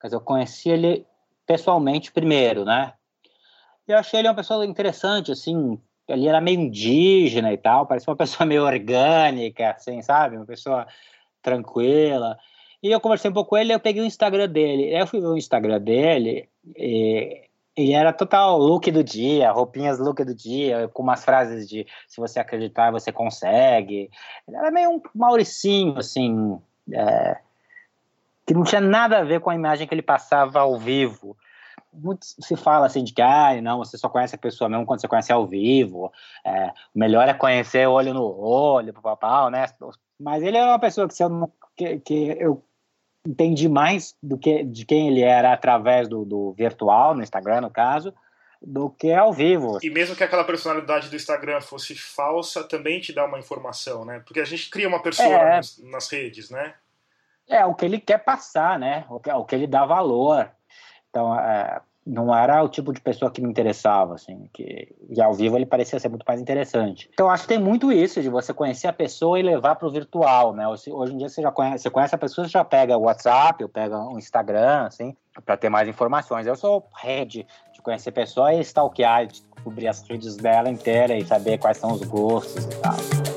[0.01, 1.05] quer dizer, eu conheci ele
[1.47, 2.93] pessoalmente primeiro, né?
[3.87, 8.17] Eu achei ele uma pessoa interessante, assim, ele era meio indígena e tal, parecia uma
[8.17, 10.35] pessoa meio orgânica, assim, sabe?
[10.35, 10.85] Uma pessoa
[11.41, 12.37] tranquila.
[12.83, 14.93] E eu conversei um pouco com ele, eu peguei o Instagram dele.
[14.93, 20.23] Eu fui ver o Instagram dele e e era total look do dia, roupinhas look
[20.23, 24.09] do dia, com umas frases de se você acreditar, você consegue.
[24.47, 26.59] Ele era meio um Mauricinho, assim,
[26.91, 27.37] é,
[28.47, 31.37] que não tinha nada a ver com a imagem que ele passava ao vivo.
[31.93, 35.01] Muito se fala assim de que, ah, não, você só conhece a pessoa mesmo quando
[35.01, 36.11] você conhece ao vivo.
[36.45, 39.65] É, o melhor é conhecer olho no olho, papapá, né?
[40.17, 42.63] Mas ele era uma pessoa que, se eu não, que, que eu
[43.27, 47.69] entendi mais do que de quem ele era através do, do virtual, no Instagram, no
[47.69, 48.13] caso,
[48.61, 49.77] do que ao vivo.
[49.83, 54.21] E mesmo que aquela personalidade do Instagram fosse falsa, também te dá uma informação, né?
[54.25, 56.73] Porque a gente cria uma pessoa é, nas, nas, redes, né?
[57.49, 59.05] É, o que ele quer passar, né?
[59.09, 60.49] O que, o que ele dá valor.
[61.09, 65.33] Então, é, não era o tipo de pessoa que me interessava, assim, que e ao
[65.33, 67.09] vivo ele parecia ser muito mais interessante.
[67.13, 69.91] Então acho que tem muito isso de você conhecer a pessoa e levar para o
[69.91, 70.65] virtual, né?
[70.67, 73.61] Hoje, em dia você já conhece, você conhece a pessoa, você já pega o WhatsApp,
[73.61, 76.47] ou pega o Instagram, assim, para ter mais informações.
[76.47, 81.57] Eu sou rede de conhecer pessoa e stalkear, descobrir as redes dela inteira e saber
[81.57, 83.36] quais são os gostos e tal.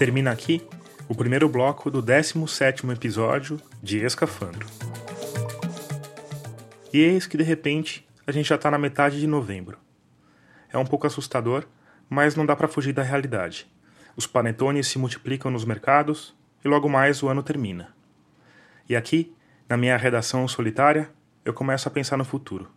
[0.00, 0.66] Termina aqui
[1.10, 4.66] o primeiro bloco do 17º episódio de Escafandro.
[6.90, 9.76] E eis que de repente a gente já está na metade de novembro.
[10.72, 11.66] É um pouco assustador,
[12.08, 13.70] mas não dá para fugir da realidade.
[14.16, 16.34] Os panetones se multiplicam nos mercados
[16.64, 17.94] e logo mais o ano termina.
[18.88, 19.36] E aqui,
[19.68, 21.10] na minha redação solitária,
[21.44, 22.70] eu começo a pensar no futuro.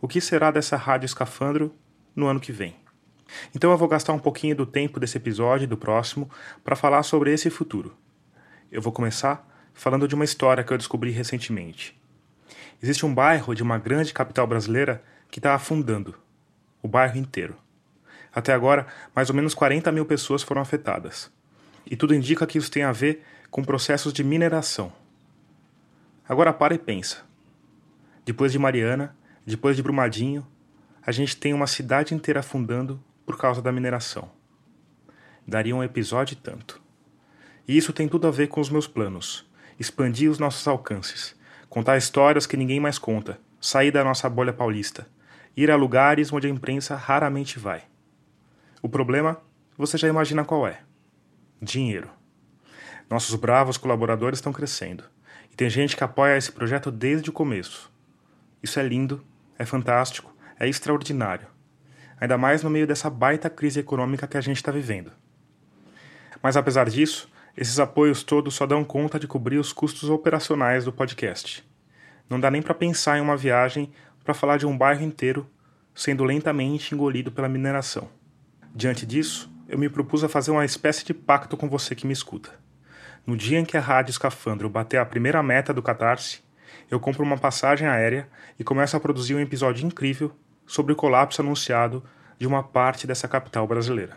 [0.00, 1.74] O que será dessa rádio escafandro
[2.16, 2.74] no ano que vem?
[3.54, 6.30] Então eu vou gastar um pouquinho do tempo desse episódio e do próximo
[6.64, 7.96] para falar sobre esse futuro.
[8.70, 11.98] Eu vou começar falando de uma história que eu descobri recentemente.
[12.82, 16.14] Existe um bairro de uma grande capital brasileira que está afundando
[16.82, 17.56] o bairro inteiro.
[18.34, 21.30] Até agora, mais ou menos 40 mil pessoas foram afetadas.
[21.86, 24.92] E tudo indica que isso tem a ver com processos de mineração.
[26.28, 27.24] Agora para e pensa.
[28.24, 30.46] Depois de Mariana, depois de Brumadinho,
[31.04, 34.30] a gente tem uma cidade inteira afundando por causa da mineração.
[35.46, 36.80] Daria um episódio tanto.
[37.68, 39.46] E isso tem tudo a ver com os meus planos:
[39.78, 41.36] expandir os nossos alcances,
[41.68, 45.06] contar histórias que ninguém mais conta, sair da nossa bolha paulista,
[45.54, 47.84] ir a lugares onde a imprensa raramente vai.
[48.80, 49.36] O problema,
[49.76, 50.80] você já imagina qual é:
[51.60, 52.08] dinheiro.
[53.10, 55.04] Nossos bravos colaboradores estão crescendo.
[55.52, 57.92] E tem gente que apoia esse projeto desde o começo.
[58.62, 59.22] Isso é lindo,
[59.58, 61.57] é fantástico, é extraordinário
[62.20, 65.12] ainda mais no meio dessa baita crise econômica que a gente está vivendo.
[66.42, 70.92] Mas apesar disso, esses apoios todos só dão conta de cobrir os custos operacionais do
[70.92, 71.64] podcast.
[72.28, 73.90] Não dá nem para pensar em uma viagem
[74.24, 75.48] para falar de um bairro inteiro
[75.94, 78.08] sendo lentamente engolido pela mineração.
[78.72, 82.12] Diante disso, eu me propus a fazer uma espécie de pacto com você que me
[82.12, 82.50] escuta.
[83.26, 86.40] No dia em que a Rádio Escafandro bater a primeira meta do Catarse,
[86.90, 88.28] eu compro uma passagem aérea
[88.58, 90.32] e começo a produzir um episódio incrível
[90.68, 92.04] sobre o colapso anunciado
[92.38, 94.16] de uma parte dessa capital brasileira.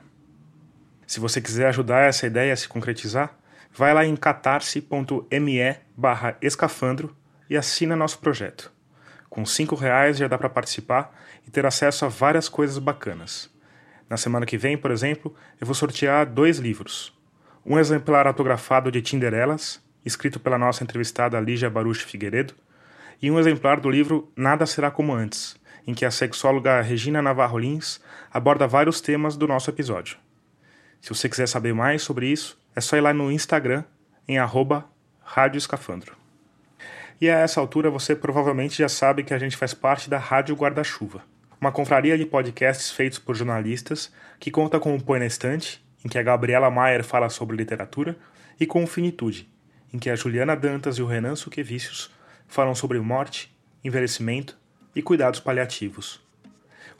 [1.07, 3.35] Se você quiser ajudar essa ideia a se concretizar,
[3.73, 7.15] vai lá em catarse.me barra escafandro
[7.49, 8.71] e assina nosso projeto.
[9.29, 13.49] Com cinco reais já dá para participar e ter acesso a várias coisas bacanas.
[14.09, 17.17] Na semana que vem, por exemplo, eu vou sortear dois livros.
[17.65, 22.53] Um exemplar autografado de Tinderelas, escrito pela nossa entrevistada Lígia Baruch Figueiredo,
[23.21, 27.57] e um exemplar do livro Nada Será Como Antes, em que a sexóloga Regina Navarro
[27.57, 27.99] Lins
[28.31, 30.17] aborda vários temas do nosso episódio.
[31.01, 33.83] Se você quiser saber mais sobre isso, é só ir lá no Instagram
[34.27, 34.85] em arroba
[35.23, 36.15] Rádio Escafandro.
[37.19, 40.55] E a essa altura você provavelmente já sabe que a gente faz parte da Rádio
[40.55, 41.23] Guarda-Chuva,
[41.59, 46.09] uma confraria de podcasts feitos por jornalistas que conta com o Põe na Estante, em
[46.09, 48.17] que a Gabriela Maier fala sobre literatura,
[48.59, 49.47] e com o Finitude,
[49.93, 52.11] em que a Juliana Dantas e o Renan Suquevicius
[52.47, 54.57] falam sobre morte, envelhecimento
[54.95, 56.21] e cuidados paliativos.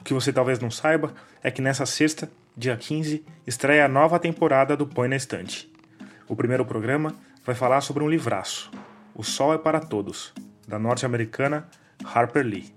[0.00, 4.18] O que você talvez não saiba é que nessa sexta, dia 15, estreia a nova
[4.18, 5.72] temporada do Põe na Estante.
[6.28, 8.70] O primeiro programa vai falar sobre um livraço,
[9.14, 10.32] O Sol é para Todos,
[10.66, 11.68] da norte-americana
[12.04, 12.74] Harper Lee.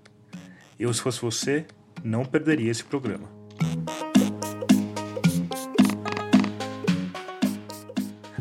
[0.78, 1.66] Eu, se fosse você,
[2.04, 3.28] não perderia esse programa.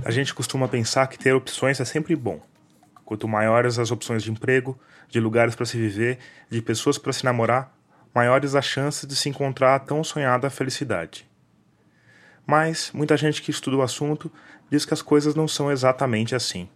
[0.03, 2.39] A gente costuma pensar que ter opções é sempre bom.
[3.05, 6.17] Quanto maiores as opções de emprego, de lugares para se viver,
[6.49, 7.71] de pessoas para se namorar,
[8.13, 11.29] maiores as chances de se encontrar a tão sonhada felicidade.
[12.47, 14.31] Mas muita gente que estuda o assunto
[14.71, 16.67] diz que as coisas não são exatamente assim.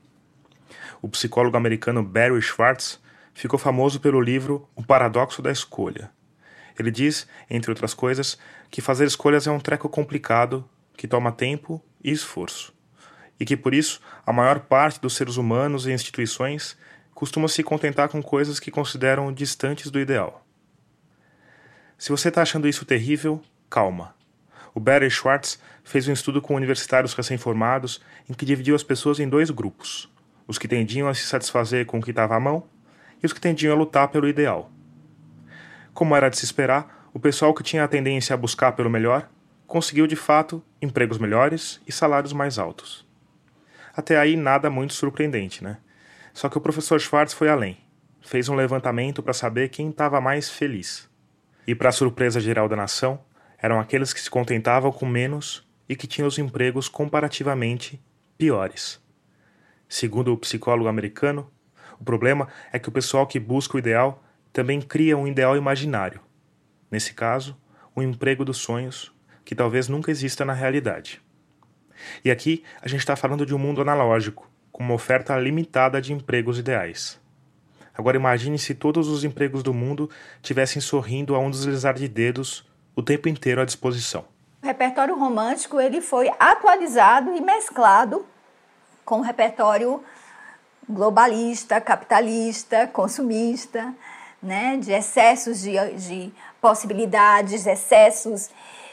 [1.02, 3.02] O psicólogo americano Barry Schwartz
[3.34, 6.12] ficou famoso pelo livro O Paradoxo da Escolha.
[6.78, 8.38] Ele diz, entre outras coisas,
[8.70, 12.79] que fazer escolhas é um treco complicado que toma tempo e esforço
[13.40, 16.78] e que por isso a maior parte dos seres humanos e instituições
[17.14, 20.46] costuma se contentar com coisas que consideram distantes do ideal.
[21.98, 24.16] Se você está achando isso terrível, calma.
[24.74, 29.28] O Barry Schwartz fez um estudo com universitários recém-formados em que dividiu as pessoas em
[29.28, 30.10] dois grupos:
[30.48, 32.64] os que tendiam a se satisfazer com o que estava à mão
[33.22, 34.72] e os que tendiam a lutar pelo ideal.
[35.94, 39.30] Como era de se esperar, o pessoal que tinha a tendência a buscar pelo melhor
[39.68, 43.09] conseguiu de fato empregos melhores e salários mais altos.
[44.00, 45.78] Até aí nada muito surpreendente, né?
[46.34, 47.80] Só que o professor Schwartz foi além.
[48.22, 51.10] Fez um levantamento para saber quem estava mais feliz.
[51.68, 53.20] E, para surpresa geral da nação,
[53.58, 58.02] eram aqueles que se contentavam com menos e que tinham os empregos comparativamente
[58.38, 59.04] piores.
[59.90, 61.52] Segundo o psicólogo americano,
[62.00, 66.22] o problema é que o pessoal que busca o ideal também cria um ideal imaginário.
[66.90, 67.54] Nesse caso,
[67.94, 71.22] um emprego dos sonhos que talvez nunca exista na realidade.
[72.24, 76.14] E aqui a gente está falando de um mundo analógico, com uma oferta limitada de
[76.14, 77.20] empregos ideais.
[77.98, 80.10] Agora imagine se todos os empregos do mundo
[80.42, 84.26] tivessem sorrindo a um deslizar de dedos o tempo inteiro à disposição.
[84.64, 88.26] O repertório romântico ele foi atualizado e mesclado
[89.04, 90.04] com o repertório
[90.90, 93.94] globalista, capitalista, consumista,
[94.42, 96.32] né, de excessos de, de
[96.62, 98.50] possibilidades, excessos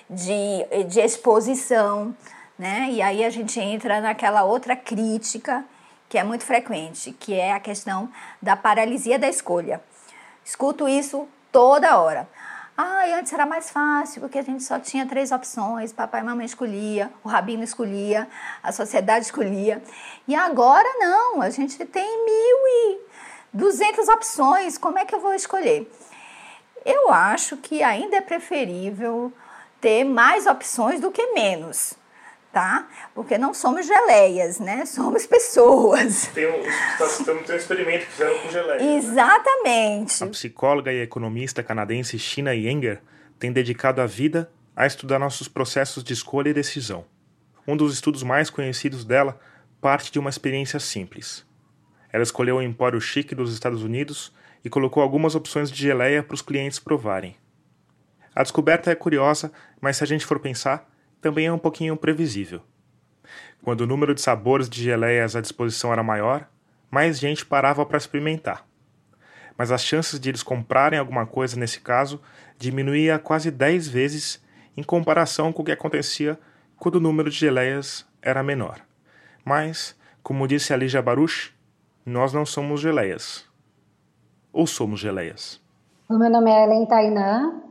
[0.09, 2.15] de, de exposição,
[2.59, 2.89] né?
[2.91, 5.65] E aí a gente entra naquela outra crítica
[6.09, 9.83] que é muito frequente, que é a questão da paralisia da escolha.
[10.45, 12.29] Escuto isso toda hora.
[12.79, 16.45] Ah, antes era mais fácil, porque a gente só tinha três opções, papai e mamãe
[16.45, 18.29] escolhia, o rabino escolhia,
[18.63, 19.83] a sociedade escolhia.
[20.29, 23.01] E agora não, a gente tem mil e
[23.53, 25.91] duzentas opções, como é que eu vou escolher?
[26.85, 29.33] Eu acho que ainda é preferível
[29.81, 31.95] ter mais opções do que menos
[32.53, 32.89] tá?
[33.15, 34.87] Porque não somos geleias, né?
[34.87, 36.27] Somos pessoas.
[36.29, 36.63] Tem um,
[37.25, 38.79] tem um experimento que fizeram com geleia.
[38.79, 38.97] Né?
[38.97, 40.21] Exatamente.
[40.23, 40.27] Né?
[40.29, 43.03] A psicóloga e economista canadense China Yenger
[43.39, 47.05] tem dedicado a vida a estudar nossos processos de escolha e decisão.
[47.67, 49.39] Um dos estudos mais conhecidos dela
[49.81, 51.45] parte de uma experiência simples.
[52.13, 54.33] Ela escolheu o Empório Chique dos Estados Unidos
[54.65, 57.37] e colocou algumas opções de geleia para os clientes provarem.
[58.35, 60.91] A descoberta é curiosa, mas se a gente for pensar,
[61.27, 62.61] também é um pouquinho previsível.
[63.61, 66.49] Quando o número de sabores de geleias à disposição era maior,
[66.89, 68.65] mais gente parava para experimentar.
[69.59, 72.21] Mas as chances de eles comprarem alguma coisa nesse caso
[72.57, 74.41] diminuía quase 10 vezes
[74.77, 76.39] em comparação com o que acontecia
[76.79, 78.79] quando o número de geleias era menor.
[79.45, 81.53] Mas, como disse a Lígia Baruch,
[82.05, 83.45] nós não somos geleias.
[84.53, 85.61] Ou somos geleias?
[86.09, 87.66] O meu nome é Helen Tainã,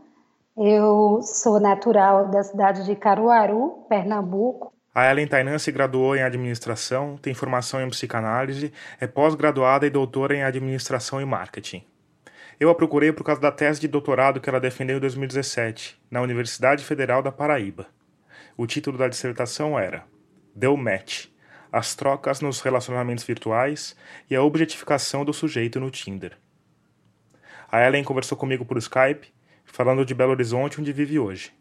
[0.58, 4.74] eu sou natural da cidade de Caruaru, Pernambuco.
[4.94, 10.34] A Ellen Tainan se graduou em administração, tem formação em psicanálise, é pós-graduada e doutora
[10.34, 11.84] em administração e marketing.
[12.58, 16.22] Eu a procurei por causa da tese de doutorado que ela defendeu em 2017, na
[16.22, 17.88] Universidade Federal da Paraíba.
[18.56, 20.06] O título da dissertação era
[20.56, 21.26] Deu Match:
[21.70, 23.98] As trocas nos relacionamentos virtuais
[24.30, 26.38] e a objetificação do sujeito no Tinder.
[27.70, 29.36] A Ellen conversou comigo por Skype
[29.66, 31.52] falando de Belo Horizonte, onde vive hoje.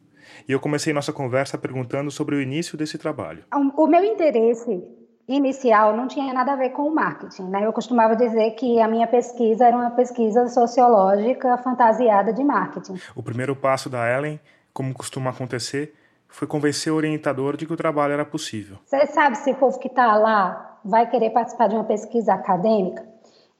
[0.48, 3.44] E eu comecei nossa conversa perguntando sobre o início desse trabalho.
[3.76, 4.82] O meu interesse
[5.26, 7.64] inicial não tinha nada a ver com o marketing, né?
[7.64, 12.94] Eu costumava dizer que a minha pesquisa era uma pesquisa sociológica fantasiada de marketing.
[13.14, 14.38] O primeiro passo da Ellen,
[14.72, 15.94] como costuma acontecer,
[16.28, 18.76] foi convencer o orientador de que o trabalho era possível.
[18.84, 23.06] Você sabe se o povo que está lá vai querer participar de uma pesquisa acadêmica?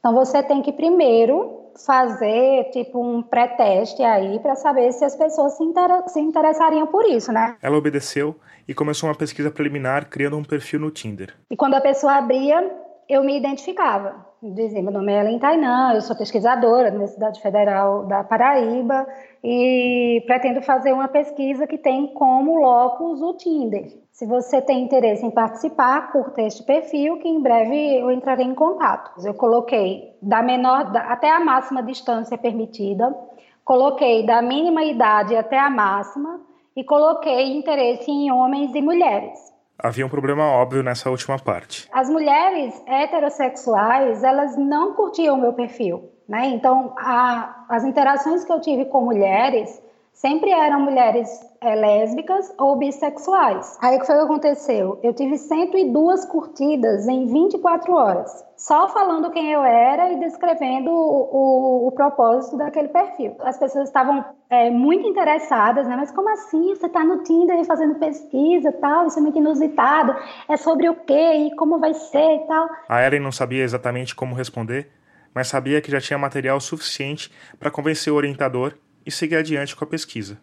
[0.01, 5.57] Então você tem que primeiro fazer tipo um pré-teste aí para saber se as pessoas
[5.57, 7.57] se, inter se interessariam por isso, né?
[7.62, 11.35] Ela obedeceu e começou uma pesquisa preliminar criando um perfil no Tinder.
[11.51, 14.27] E quando a pessoa abria, eu me identificava.
[14.43, 19.07] Dizia, meu nome é Ellen Tainan, eu sou pesquisadora da Universidade Federal da Paraíba
[19.43, 23.87] e pretendo fazer uma pesquisa que tem como locus o Tinder.
[24.13, 28.55] Se você tem interesse em participar, curta este perfil que em breve eu entrarei em
[28.55, 29.13] contato.
[29.27, 33.17] Eu coloquei da menor da, até a máxima distância permitida,
[33.65, 36.41] coloquei da mínima idade até a máxima
[36.77, 39.54] e coloquei interesse em homens e mulheres.
[39.79, 41.89] Havia um problema óbvio nessa última parte.
[41.93, 46.47] As mulheres heterossexuais, elas não curtiam o meu perfil, né?
[46.47, 51.29] Então, a, as interações que eu tive com mulheres sempre eram mulheres
[51.61, 53.77] é, lésbicas ou bissexuais.
[53.81, 55.01] Aí o que foi que aconteceu?
[55.03, 61.85] Eu tive 102 curtidas em 24 horas, só falando quem eu era e descrevendo o,
[61.85, 63.37] o, o propósito daquele perfil.
[63.41, 65.97] As pessoas estavam é, muito interessadas, né?
[65.97, 66.75] Mas como assim?
[66.75, 70.15] Você está no Tinder fazendo pesquisa tal, isso é muito inusitado.
[70.49, 72.69] É sobre o quê e como vai ser e tal.
[72.89, 74.91] A Ellen não sabia exatamente como responder,
[75.35, 78.75] mas sabia que já tinha material suficiente para convencer o orientador
[79.05, 80.39] e seguir adiante com a pesquisa,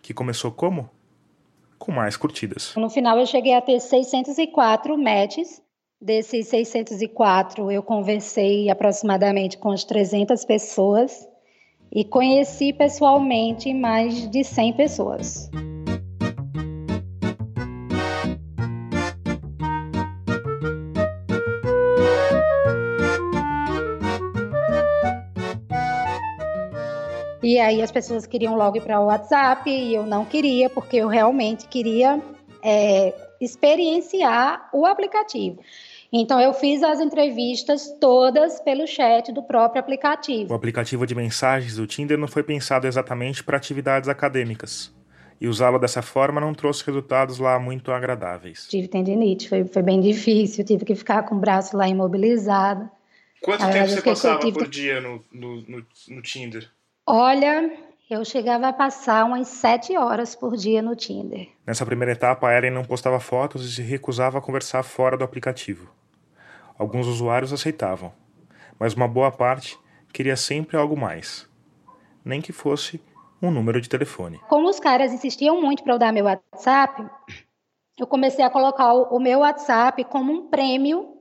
[0.00, 0.88] que começou como?
[1.78, 2.74] Com mais curtidas.
[2.76, 5.60] No final eu cheguei a ter 604 matches.
[6.04, 11.28] Desses 604 eu conversei aproximadamente com as 300 pessoas
[11.92, 15.48] e conheci pessoalmente mais de 100 pessoas.
[27.44, 30.96] E aí as pessoas queriam logo ir para o WhatsApp e eu não queria, porque
[30.96, 32.20] eu realmente queria
[32.60, 35.60] é, experienciar o aplicativo.
[36.14, 40.52] Então eu fiz as entrevistas todas pelo chat do próprio aplicativo.
[40.52, 44.94] O aplicativo de mensagens do Tinder não foi pensado exatamente para atividades acadêmicas.
[45.40, 48.66] E usá-lo dessa forma não trouxe resultados lá muito agradáveis.
[48.68, 52.90] Tive tendinite, foi, foi bem difícil, tive que ficar com o braço lá imobilizado.
[53.42, 56.70] Quanto tempo você passava por dia no, no, no, no Tinder?
[57.06, 57.72] Olha,
[58.08, 61.48] eu chegava a passar umas sete horas por dia no Tinder.
[61.66, 65.24] Nessa primeira etapa, a Ellen não postava fotos e se recusava a conversar fora do
[65.24, 65.90] aplicativo.
[66.78, 68.12] Alguns usuários aceitavam,
[68.78, 69.78] mas uma boa parte
[70.12, 71.48] queria sempre algo mais.
[72.24, 73.00] Nem que fosse
[73.40, 74.40] um número de telefone.
[74.48, 77.04] Como os caras insistiam muito para eu dar meu WhatsApp,
[77.98, 81.16] eu comecei a colocar o meu WhatsApp como um prêmio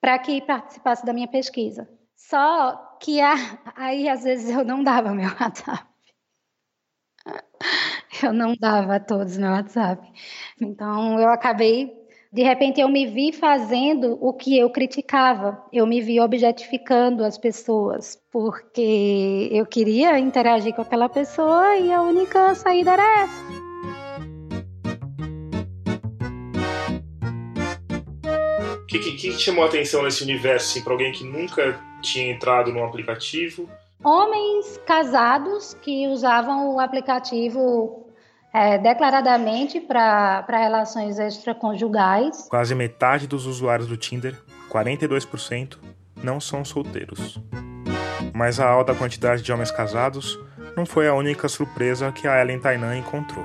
[0.00, 1.88] para que participasse da minha pesquisa.
[2.16, 3.34] Só que a,
[3.74, 5.84] aí às vezes eu não dava meu WhatsApp.
[8.22, 10.06] Eu não dava a todos meu WhatsApp.
[10.60, 11.90] Então eu acabei,
[12.32, 15.60] de repente eu me vi fazendo o que eu criticava.
[15.72, 22.00] Eu me vi objetificando as pessoas, porque eu queria interagir com aquela pessoa e a
[22.00, 23.70] única saída era essa.
[28.76, 32.32] O que, que, que, chamou a atenção nesse universo, assim, para alguém que nunca tinha
[32.32, 33.68] entrado no aplicativo?
[34.04, 38.09] Homens casados que usavam o aplicativo
[38.52, 42.48] é, declaradamente para relações extraconjugais.
[42.48, 44.36] Quase metade dos usuários do Tinder,
[44.70, 45.78] 42%,
[46.22, 47.40] não são solteiros.
[48.34, 50.38] Mas a alta quantidade de homens casados
[50.76, 53.44] não foi a única surpresa que a Ellen Tainan encontrou.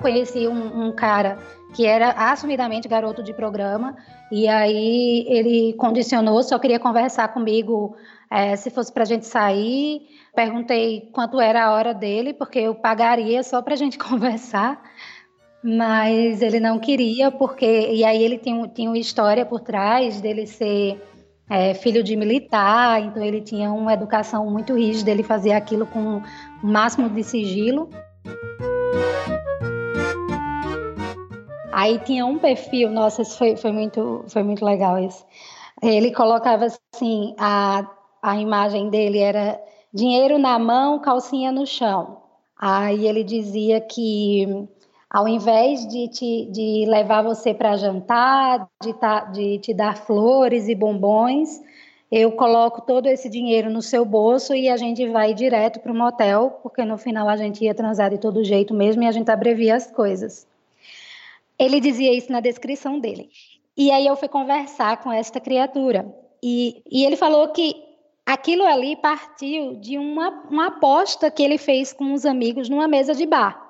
[0.00, 1.38] Conheci um, um cara
[1.74, 3.96] que era assumidamente garoto de programa,
[4.30, 7.96] e aí ele condicionou, só queria conversar comigo
[8.34, 10.08] é, se fosse para a gente sair.
[10.34, 14.82] Perguntei quanto era a hora dele, porque eu pagaria só para a gente conversar,
[15.62, 17.92] mas ele não queria, porque.
[17.92, 21.00] E aí ele tinha, tinha uma história por trás dele ser.
[21.46, 26.16] É, filho de militar, então ele tinha uma educação muito rígida, ele fazia aquilo com
[26.16, 26.22] o
[26.66, 27.90] máximo de sigilo.
[31.70, 35.22] Aí tinha um perfil, nossa, foi, foi, muito, foi muito legal isso.
[35.82, 37.93] Ele colocava assim, a,
[38.24, 39.60] a imagem dele era
[39.92, 42.22] dinheiro na mão, calcinha no chão.
[42.58, 44.66] Aí ele dizia que
[45.10, 50.68] ao invés de, te, de levar você para jantar, de, ta, de te dar flores
[50.68, 51.60] e bombons,
[52.10, 55.94] eu coloco todo esse dinheiro no seu bolso e a gente vai direto para o
[55.94, 59.30] motel, porque no final a gente ia transar de todo jeito mesmo e a gente
[59.30, 60.46] abrevia as coisas.
[61.58, 63.28] Ele dizia isso na descrição dele.
[63.76, 66.06] E aí eu fui conversar com esta criatura.
[66.42, 67.83] E, e ele falou que
[68.24, 73.14] aquilo ali partiu de uma, uma aposta que ele fez com os amigos numa mesa
[73.14, 73.60] de bar.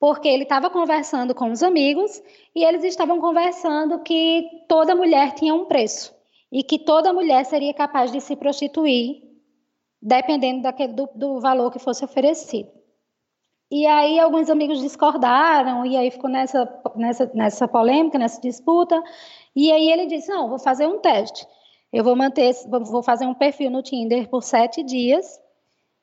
[0.00, 2.20] Porque ele estava conversando com os amigos
[2.54, 6.14] e eles estavam conversando que toda mulher tinha um preço.
[6.50, 9.22] e que toda mulher seria capaz de se prostituir,
[10.02, 12.70] dependendo daquele, do, do valor que fosse oferecido.
[13.70, 19.02] E aí alguns amigos discordaram, e aí ficou nessa, nessa, nessa polêmica, nessa disputa.
[19.56, 21.46] E aí ele disse: Não, vou fazer um teste.
[21.92, 25.40] Eu vou manter, vou fazer um perfil no Tinder por sete dias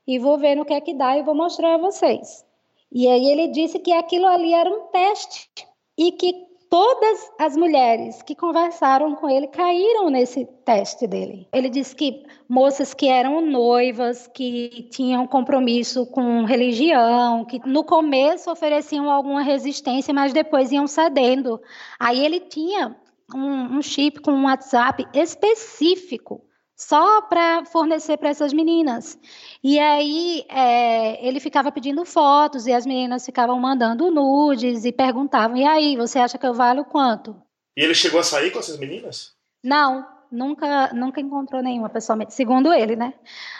[0.07, 2.45] e vou ver no que é que dá e vou mostrar a vocês.
[2.91, 5.49] E aí ele disse que aquilo ali era um teste
[5.97, 11.47] e que todas as mulheres que conversaram com ele caíram nesse teste dele.
[11.51, 18.51] Ele disse que moças que eram noivas, que tinham compromisso com religião, que no começo
[18.51, 21.59] ofereciam alguma resistência, mas depois iam cedendo.
[21.99, 22.95] Aí ele tinha
[23.35, 26.43] um, um chip com um WhatsApp específico
[26.79, 29.19] só para fornecer para essas meninas.
[29.61, 35.57] E aí é, ele ficava pedindo fotos e as meninas ficavam mandando nudes e perguntavam:
[35.57, 37.35] e aí, você acha que eu valho quanto?
[37.75, 39.33] E ele chegou a sair com essas meninas?
[39.61, 43.13] Não, nunca, nunca encontrou nenhuma pessoalmente, segundo ele, né?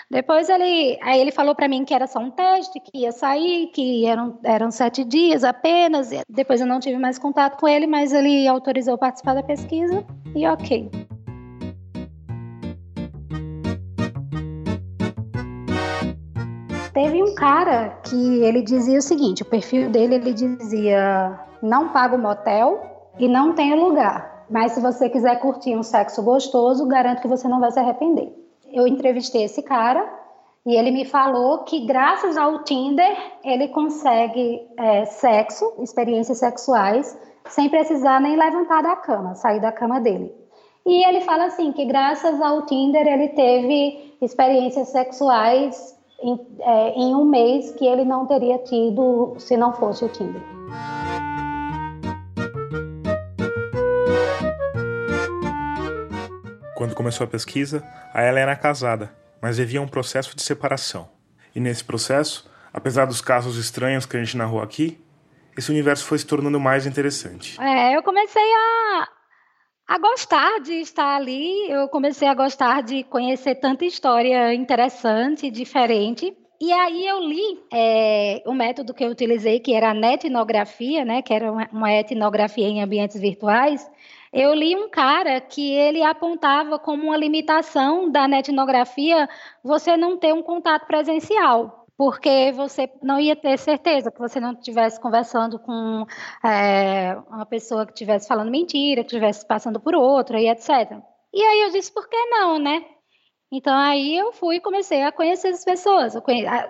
[0.10, 3.68] Depois ele, aí ele falou para mim que era só um teste, que ia sair,
[3.68, 6.10] que eram, eram sete dias apenas.
[6.30, 10.06] Depois eu não tive mais contato com ele, mas ele autorizou participar da pesquisa
[10.36, 10.90] e ok.
[16.94, 22.18] Teve um cara que ele dizia o seguinte, o perfil dele ele dizia não pago
[22.18, 27.28] motel e não tenho lugar, mas se você quiser curtir um sexo gostoso, garanto que
[27.28, 28.34] você não vai se arrepender.
[28.72, 30.08] Eu entrevistei esse cara
[30.66, 37.70] e ele me falou que graças ao Tinder ele consegue é, sexo, experiências sexuais, sem
[37.70, 40.34] precisar nem levantar da cama, sair da cama dele.
[40.86, 47.16] E ele fala assim que graças ao Tinder ele teve experiências sexuais em, é, em
[47.16, 50.42] um mês que ele não teria tido se não fosse o Tinder.
[56.80, 61.10] Quando começou a pesquisa, a ela era casada, mas vivia um processo de separação.
[61.54, 64.98] E nesse processo, apesar dos casos estranhos que a gente narrou aqui,
[65.58, 67.60] esse universo foi se tornando mais interessante.
[67.62, 69.10] É, eu comecei a,
[69.90, 71.70] a gostar de estar ali.
[71.70, 76.34] Eu comecei a gostar de conhecer tanta história interessante, diferente.
[76.62, 81.22] E aí eu li é, o método que eu utilizei, que era a netnografia, né,
[81.22, 83.86] que era uma etnografia em ambientes virtuais.
[84.32, 89.28] Eu li um cara que ele apontava como uma limitação da netnografia
[89.64, 94.54] você não ter um contato presencial porque você não ia ter certeza que você não
[94.54, 96.06] estivesse conversando com
[96.42, 100.70] é, uma pessoa que estivesse falando mentira, que estivesse passando por outra e etc.
[101.34, 102.86] E aí eu disse, por que não, né?
[103.52, 106.14] Então aí eu fui e comecei a conhecer as pessoas.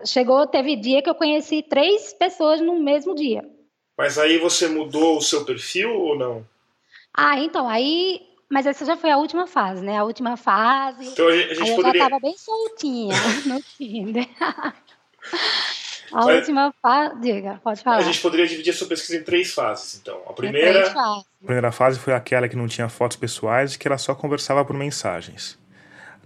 [0.04, 3.48] Chegou, teve dia que eu conheci três pessoas no mesmo dia.
[3.96, 6.44] Mas aí você mudou o seu perfil ou não?
[7.20, 8.22] Ah, então, aí.
[8.50, 9.98] Mas essa já foi a última fase, né?
[9.98, 11.06] A última fase.
[11.10, 12.00] Então a gente aí eu poderia...
[12.00, 13.16] já estava bem soltinha
[13.46, 14.28] no Tinder.
[16.12, 17.20] A Mas, última fase.
[17.22, 17.98] Diga, pode falar.
[17.98, 20.20] A gente poderia dividir a sua pesquisa em três fases, então.
[20.28, 20.92] A primeira.
[20.92, 24.66] A primeira fase foi aquela que não tinha fotos pessoais e que ela só conversava
[24.66, 25.60] por mensagens.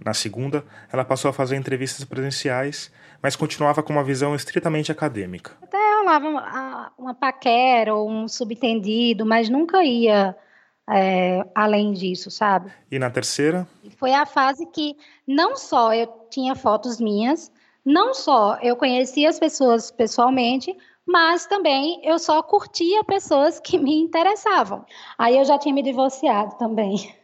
[0.02, 2.90] Na segunda, ela passou a fazer entrevistas presenciais,
[3.22, 5.52] mas continuava com uma visão estritamente acadêmica.
[5.62, 10.34] Até rolava uma, uma paquera ou um subentendido, mas nunca ia
[10.90, 12.72] é, além disso, sabe?
[12.90, 13.66] E na terceira?
[13.96, 17.50] Foi a fase que não só eu tinha fotos minhas,
[17.84, 20.76] não só eu conhecia as pessoas pessoalmente,
[21.06, 24.84] mas também eu só curtia pessoas que me interessavam.
[25.18, 27.14] Aí eu já tinha me divorciado também.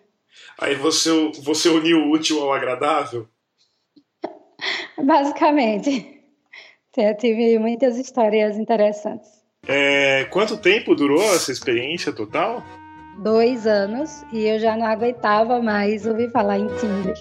[0.59, 3.27] Aí você, você uniu o útil ao agradável?
[5.03, 6.19] Basicamente.
[6.97, 9.41] Eu tive muitas histórias interessantes.
[9.67, 12.63] É, quanto tempo durou essa experiência total?
[13.19, 17.15] Dois anos e eu já não aguentava mais ouvir falar em Tinder.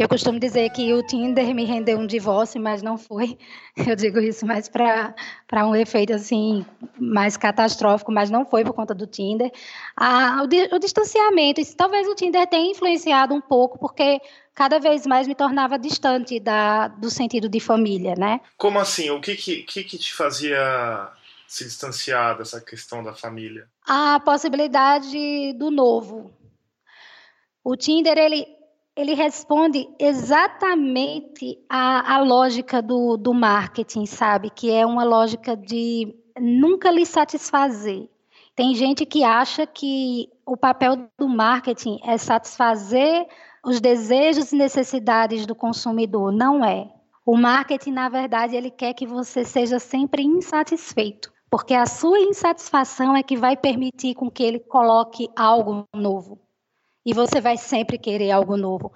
[0.00, 3.36] Eu costumo dizer que o Tinder me rendeu um divórcio, mas não foi.
[3.86, 5.14] Eu digo isso mais para
[5.66, 6.64] um efeito assim
[6.98, 9.52] mais catastrófico, mas não foi por conta do Tinder.
[9.94, 14.22] Ah, o, o distanciamento, talvez o Tinder tenha influenciado um pouco, porque
[14.54, 18.40] cada vez mais me tornava distante da, do sentido de família, né?
[18.56, 19.10] Como assim?
[19.10, 21.10] O que, que, que te fazia
[21.50, 23.68] se distanciar dessa questão da família?
[23.84, 26.30] A possibilidade do novo.
[27.64, 28.46] O Tinder, ele
[28.96, 34.50] ele responde exatamente à, à lógica do, do marketing, sabe?
[34.50, 38.08] Que é uma lógica de nunca lhe satisfazer.
[38.54, 43.26] Tem gente que acha que o papel do marketing é satisfazer
[43.64, 46.30] os desejos e necessidades do consumidor.
[46.30, 46.92] Não é.
[47.24, 53.16] O marketing, na verdade, ele quer que você seja sempre insatisfeito, porque a sua insatisfação
[53.16, 56.38] é que vai permitir com que ele coloque algo novo.
[57.04, 58.92] e você vai sempre querer algo novo.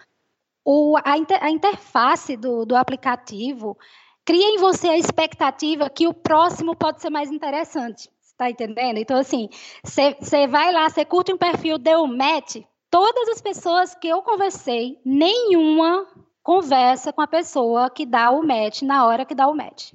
[0.65, 3.77] O, a, inter, a interface do, do aplicativo
[4.25, 8.11] cria em você a expectativa que o próximo pode ser mais interessante.
[8.23, 8.99] Está entendendo?
[8.99, 9.49] Então, assim,
[9.83, 12.57] você vai lá, você curte um perfil, deu match.
[12.91, 16.07] Todas as pessoas que eu conversei, nenhuma
[16.43, 19.95] conversa com a pessoa que dá o match na hora que dá o match.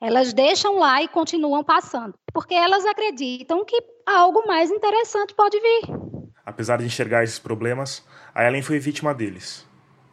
[0.00, 3.76] Elas deixam lá e continuam passando, porque elas acreditam que
[4.06, 5.82] algo mais interessante pode vir.
[6.46, 9.66] Apesar de enxergar esses problemas, a Ellen foi vítima deles,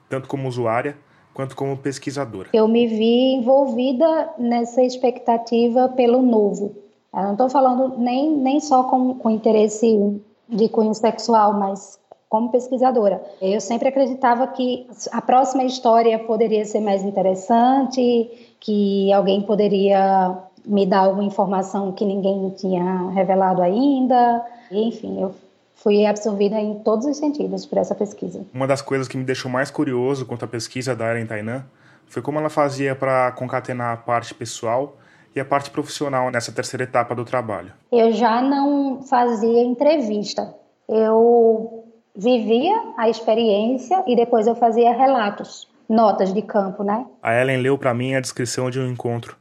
[0.10, 0.98] tanto como usuária
[1.36, 2.50] quanto como pesquisadora.
[2.52, 6.76] Eu me vi envolvida nessa expectativa pelo novo.
[7.14, 10.20] Eu não estou falando nem, nem só com, com interesse
[10.50, 13.24] de cunho sexual, mas como pesquisadora.
[13.42, 20.86] Eu sempre acreditava que a próxima história poderia ser mais interessante, que alguém poderia me
[20.86, 24.44] dar alguma informação que ninguém tinha revelado ainda.
[24.72, 25.36] Enfim, eu
[25.76, 28.46] fui absorvida em todos os sentidos por essa pesquisa.
[28.54, 31.64] Uma das coisas que me deixou mais curioso quanto à pesquisa da Erin Tainan
[32.08, 34.96] foi como ela fazia para concatenar a parte pessoal
[35.36, 37.74] e a parte profissional nessa terceira etapa do trabalho.
[37.92, 40.56] Eu já não fazia entrevista.
[40.88, 41.84] Eu
[42.16, 47.06] vivia a experiência e depois eu fazia relatos, notas de campo, né?
[47.22, 49.38] A Ellen leu para mim a descrição de um encontro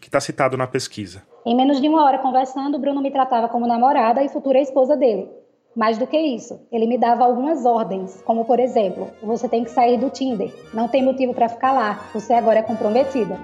[0.00, 1.22] que está citado na pesquisa.
[1.44, 5.28] Em menos de uma hora conversando, Bruno me tratava como namorada e futura esposa dele.
[5.74, 9.70] Mais do que isso, ele me dava algumas ordens, como por exemplo, você tem que
[9.70, 13.38] sair do Tinder, não tem motivo para ficar lá, você agora é comprometida.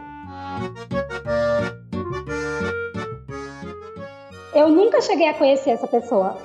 [4.55, 6.37] Eu nunca cheguei a conhecer essa pessoa,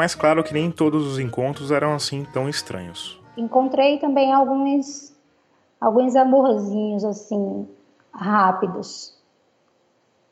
[0.00, 3.20] Mas claro que nem todos os encontros eram assim tão estranhos.
[3.36, 5.14] Encontrei também alguns
[5.78, 7.68] alguns amorzinhos assim
[8.10, 9.14] rápidos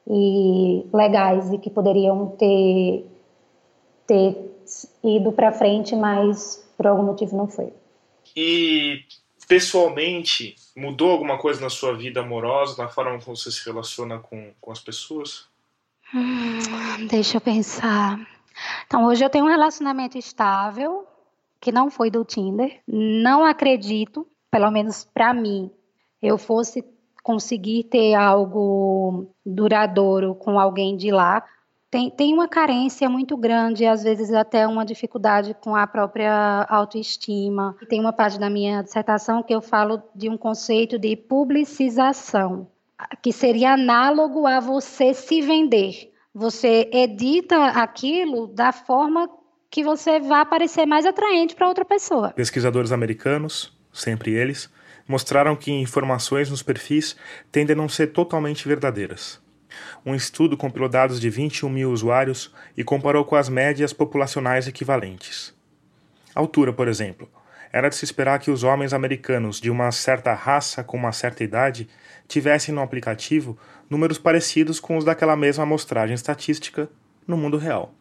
[0.09, 3.05] e legais e que poderiam ter
[4.07, 4.39] ter
[5.05, 7.71] ido para frente, mas por algum motivo não foi.
[8.35, 9.03] E
[9.47, 14.51] pessoalmente mudou alguma coisa na sua vida amorosa, na forma como você se relaciona com,
[14.63, 15.45] com as pessoas?
[16.15, 18.19] Hum, deixa eu pensar.
[18.87, 21.07] Então, hoje eu tenho um relacionamento estável,
[21.61, 22.81] que não foi do Tinder.
[22.87, 25.71] Não acredito, pelo menos para mim,
[26.23, 26.85] eu fosse
[27.23, 31.45] conseguir ter algo duradouro com alguém de lá.
[31.91, 37.77] Tem, tem uma carência muito grande, às vezes até uma dificuldade com a própria autoestima.
[37.89, 42.67] Tem uma parte da minha dissertação que eu falo de um conceito de publicização,
[43.23, 46.08] que seria análogo a você se vender.
[46.35, 49.29] Você edita aquilo da forma
[49.71, 52.31] que você vai parecer mais atraente para outra pessoa.
[52.31, 54.71] Pesquisadores americanos, sempre eles,
[55.07, 57.17] mostraram que informações nos perfis
[57.51, 59.41] tendem a não ser totalmente verdadeiras.
[60.05, 65.55] Um estudo compilou dados de 21 mil usuários e comparou com as médias populacionais equivalentes.
[66.35, 67.29] Altura, por exemplo.
[67.73, 71.45] Era de se esperar que os homens americanos de uma certa raça com uma certa
[71.45, 71.89] idade
[72.27, 73.59] tivessem no aplicativo
[73.89, 76.89] números parecidos com os daquela mesma amostragem estatística
[77.27, 77.95] no mundo real.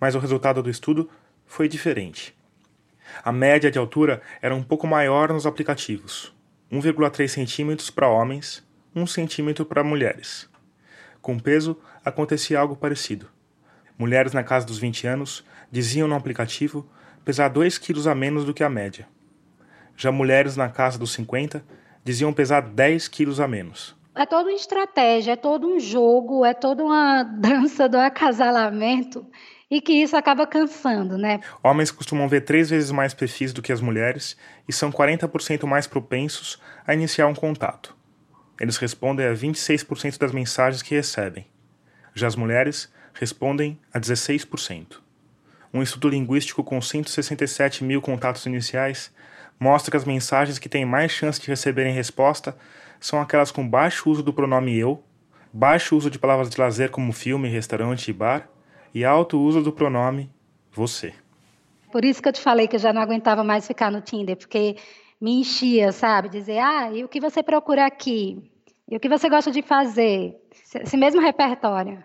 [0.00, 1.08] Mas o resultado do estudo
[1.46, 2.34] foi diferente.
[3.22, 6.34] A média de altura era um pouco maior nos aplicativos,
[6.70, 10.48] 1,3 centímetros para homens, 1 centímetro para mulheres.
[11.20, 13.28] Com peso, acontecia algo parecido.
[13.98, 16.88] Mulheres na casa dos 20 anos diziam no aplicativo
[17.24, 19.06] pesar 2 quilos a menos do que a média.
[19.96, 21.64] Já mulheres na casa dos 50
[22.04, 23.96] diziam pesar 10 quilos a menos.
[24.14, 29.26] É toda uma estratégia, é todo um jogo, é toda uma dança do acasalamento
[29.70, 31.40] e que isso acaba cansando, né?
[31.62, 34.36] Homens costumam ver três vezes mais perfis do que as mulheres
[34.68, 37.96] e são 40% mais propensos a iniciar um contato.
[38.60, 41.46] Eles respondem a 26% das mensagens que recebem.
[42.14, 45.00] Já as mulheres respondem a 16%.
[45.72, 49.10] Um estudo linguístico com 167 mil contatos iniciais
[49.58, 52.56] mostra que as mensagens que têm mais chance de receberem resposta
[53.00, 55.02] são aquelas com baixo uso do pronome eu,
[55.52, 58.48] baixo uso de palavras de lazer como filme, restaurante e bar,
[58.94, 60.30] e alto uso do pronome
[60.72, 61.14] você.
[61.90, 64.36] Por isso que eu te falei que eu já não aguentava mais ficar no Tinder,
[64.36, 64.76] porque
[65.20, 66.28] me enchia, sabe?
[66.28, 68.42] Dizer, ah, e o que você procura aqui?
[68.90, 70.36] E o que você gosta de fazer?
[70.74, 72.02] Esse mesmo repertório.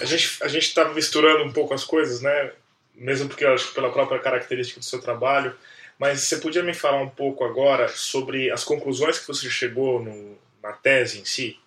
[0.00, 2.52] A gente a gente está misturando um pouco as coisas, né?
[2.94, 5.54] Mesmo porque eu acho que pela própria característica do seu trabalho,
[5.98, 10.36] mas você podia me falar um pouco agora sobre as conclusões que você chegou no,
[10.62, 11.58] na tese em si?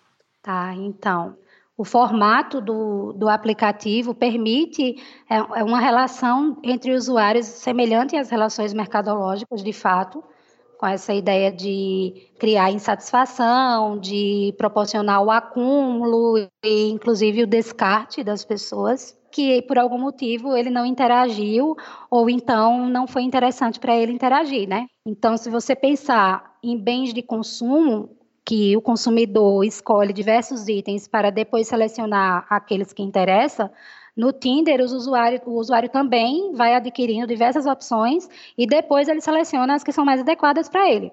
[0.42, 1.36] Tá, então.
[1.76, 4.96] O formato do, do aplicativo permite
[5.28, 10.22] é, é uma relação entre usuários semelhante às relações mercadológicas, de fato,
[10.80, 18.46] com essa ideia de criar insatisfação, de proporcionar o acúmulo e inclusive o descarte das
[18.46, 21.76] pessoas que por algum motivo ele não interagiu
[22.10, 24.86] ou então não foi interessante para ele interagir, né?
[25.04, 28.08] Então, se você pensar em bens de consumo,
[28.42, 33.70] que o consumidor escolhe diversos itens para depois selecionar aqueles que interessam,
[34.20, 39.82] no Tinder, os o usuário também vai adquirindo diversas opções e depois ele seleciona as
[39.82, 41.10] que são mais adequadas para ele.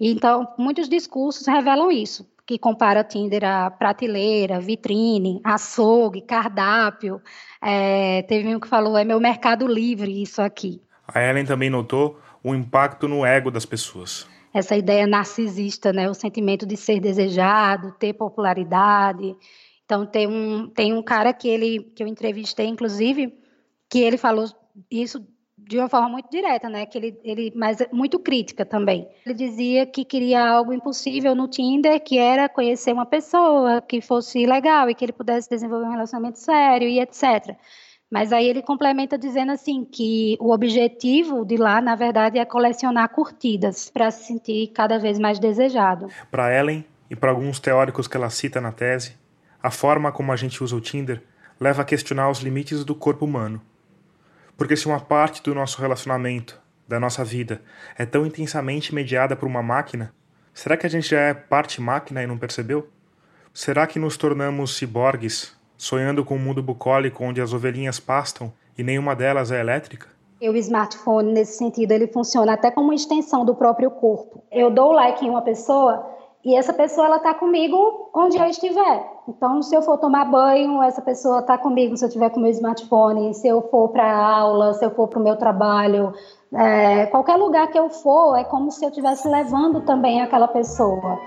[0.00, 7.20] Então, muitos discursos revelam isso, que compara Tinder a prateleira, vitrine, açougue, cardápio.
[7.62, 10.80] É, teve um que falou, é meu mercado livre isso aqui.
[11.06, 14.26] A Ellen também notou o impacto no ego das pessoas.
[14.54, 19.36] Essa ideia narcisista, né, o sentimento de ser desejado, ter popularidade,
[19.86, 23.32] então tem um, tem um cara que ele que eu entrevistei, inclusive,
[23.88, 24.46] que ele falou
[24.90, 25.24] isso
[25.56, 26.86] de uma forma muito direta, né?
[26.86, 29.08] Que ele, ele, mas muito crítica também.
[29.24, 34.44] Ele dizia que queria algo impossível no Tinder, que era conhecer uma pessoa que fosse
[34.44, 37.56] legal e que ele pudesse desenvolver um relacionamento sério e etc.
[38.10, 43.08] Mas aí ele complementa dizendo assim que o objetivo de lá, na verdade, é colecionar
[43.08, 46.08] curtidas para se sentir cada vez mais desejado.
[46.30, 49.16] Para Ellen e para alguns teóricos que ela cita na tese,
[49.62, 51.22] a forma como a gente usa o Tinder
[51.58, 53.60] leva a questionar os limites do corpo humano.
[54.56, 57.62] Porque se uma parte do nosso relacionamento, da nossa vida,
[57.98, 60.12] é tão intensamente mediada por uma máquina,
[60.54, 62.88] será que a gente já é parte máquina e não percebeu?
[63.52, 68.82] Será que nos tornamos ciborgues, sonhando com um mundo bucólico onde as ovelhinhas pastam e
[68.82, 70.08] nenhuma delas é elétrica?
[70.40, 74.44] O smartphone, nesse sentido, ele funciona até como uma extensão do próprio corpo.
[74.52, 76.15] Eu dou like em uma pessoa
[76.46, 79.04] e essa pessoa ela está comigo onde eu estiver.
[79.26, 81.96] Então, se eu for tomar banho, essa pessoa está comigo.
[81.96, 85.18] Se eu estiver com meu smartphone, se eu for para aula, se eu for para
[85.18, 86.14] o meu trabalho,
[86.54, 91.18] é, qualquer lugar que eu for, é como se eu estivesse levando também aquela pessoa.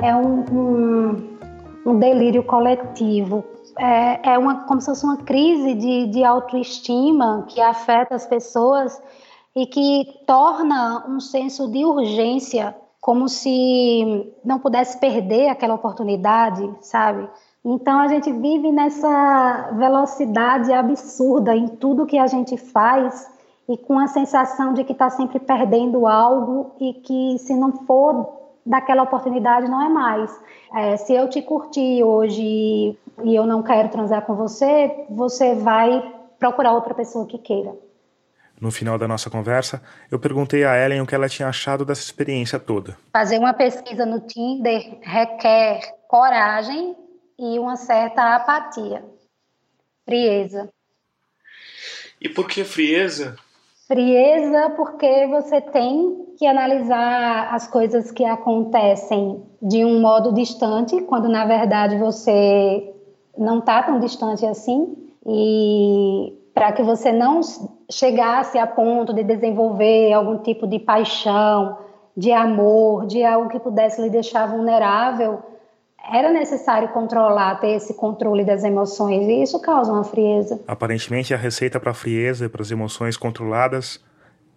[0.00, 1.38] É um, um,
[1.86, 3.42] um delírio coletivo
[3.78, 9.00] é, é uma, como se fosse uma crise de, de autoestima que afeta as pessoas
[9.54, 17.28] e que torna um senso de urgência como se não pudesse perder aquela oportunidade, sabe?
[17.64, 23.28] Então a gente vive nessa velocidade absurda em tudo que a gente faz
[23.68, 28.40] e com a sensação de que está sempre perdendo algo e que se não for
[28.64, 30.30] daquela oportunidade não é mais.
[30.74, 36.02] É, se eu te curti hoje e eu não quero transar com você, você vai
[36.38, 37.74] procurar outra pessoa que queira.
[38.60, 42.02] No final da nossa conversa, eu perguntei a Ellen o que ela tinha achado dessa
[42.02, 42.96] experiência toda.
[43.10, 46.94] Fazer uma pesquisa no Tinder requer coragem
[47.38, 49.02] e uma certa apatia,
[50.04, 50.68] frieza.
[52.20, 53.36] E por que frieza?
[53.88, 61.28] Frieza porque você tem que analisar as coisas que acontecem de um modo distante, quando
[61.30, 62.94] na verdade você
[63.40, 64.94] não está tão distante assim,
[65.26, 67.40] e para que você não
[67.90, 71.78] chegasse a ponto de desenvolver algum tipo de paixão,
[72.16, 75.42] de amor, de algo que pudesse lhe deixar vulnerável,
[76.12, 80.60] era necessário controlar, ter esse controle das emoções, e isso causa uma frieza.
[80.66, 84.02] Aparentemente, a receita para a frieza e para as emoções controladas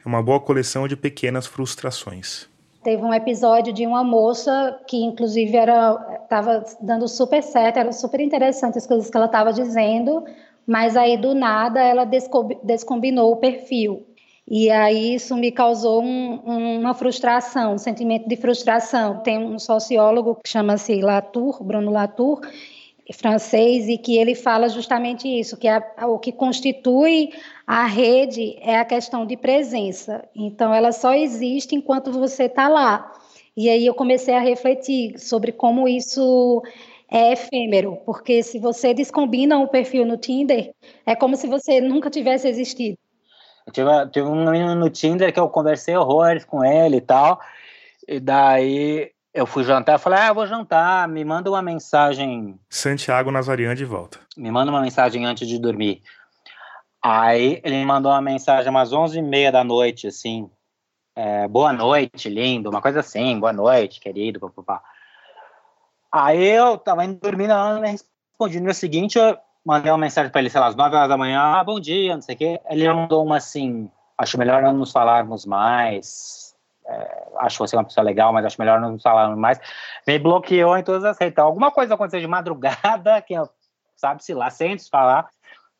[0.03, 2.49] é uma boa coleção de pequenas frustrações.
[2.83, 8.19] Teve um episódio de uma moça que, inclusive, era estava dando super certo, era super
[8.19, 10.23] interessante as coisas que ela estava dizendo,
[10.67, 12.05] mas aí do nada ela
[12.63, 14.05] descombinou o perfil.
[14.47, 19.19] E aí isso me causou um, uma frustração, um sentimento de frustração.
[19.19, 22.41] Tem um sociólogo que chama-se Latour, Bruno Latour,
[23.11, 25.67] francês, e que ele fala justamente isso, que
[26.03, 27.31] o que constitui
[27.67, 30.23] a rede é a questão de presença.
[30.35, 33.11] Então, ela só existe enquanto você está lá.
[33.55, 36.63] E aí eu comecei a refletir sobre como isso
[37.11, 40.73] é efêmero, porque se você descombina um perfil no Tinder,
[41.05, 42.97] é como se você nunca tivesse existido.
[43.67, 47.39] Eu tive, tive um menino no Tinder que eu conversei horrores com ele e tal,
[48.07, 52.59] e daí eu fui jantar, eu falei, ah, eu vou jantar, me manda uma mensagem.
[52.69, 54.19] Santiago Nazarian de volta.
[54.37, 56.03] Me manda uma mensagem antes de dormir.
[57.01, 60.49] Aí ele me mandou uma mensagem umas 11h30 da noite, assim,
[61.15, 64.81] é, boa noite, lindo, uma coisa assim, boa noite, querido, papapá.
[66.11, 68.59] Aí eu tava indo dormir, não, não respondi.
[68.59, 71.17] No dia seguinte, eu mandei uma mensagem para ele, sei lá, às 9 horas da
[71.17, 72.61] manhã, ah, bom dia, não sei o quê.
[72.69, 76.42] Ele mandou uma assim, acho melhor não nos falarmos mais,
[76.85, 79.59] é, acho você uma pessoa legal, mas acho melhor não falar mais.
[80.05, 81.33] Me bloqueou em todas as redes.
[81.33, 83.35] Então, alguma coisa aconteceu de madrugada, que
[83.95, 85.27] sabe-se lá, sem falar,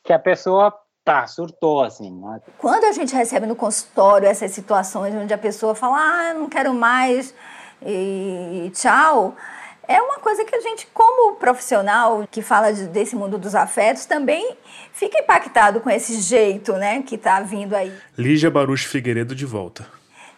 [0.04, 0.74] que a pessoa
[1.04, 2.12] tá, surtou, assim.
[2.12, 2.42] Né?
[2.58, 6.74] Quando a gente recebe no consultório essas situações onde a pessoa fala, ah, não quero
[6.74, 7.34] mais
[7.86, 9.36] e tchau,
[9.86, 14.06] é uma coisa que a gente, como profissional que fala de, desse mundo dos afetos,
[14.06, 14.56] também
[14.94, 17.94] fica impactado com esse jeito, né, que tá vindo aí.
[18.18, 19.86] Lígia Baruch Figueiredo de volta.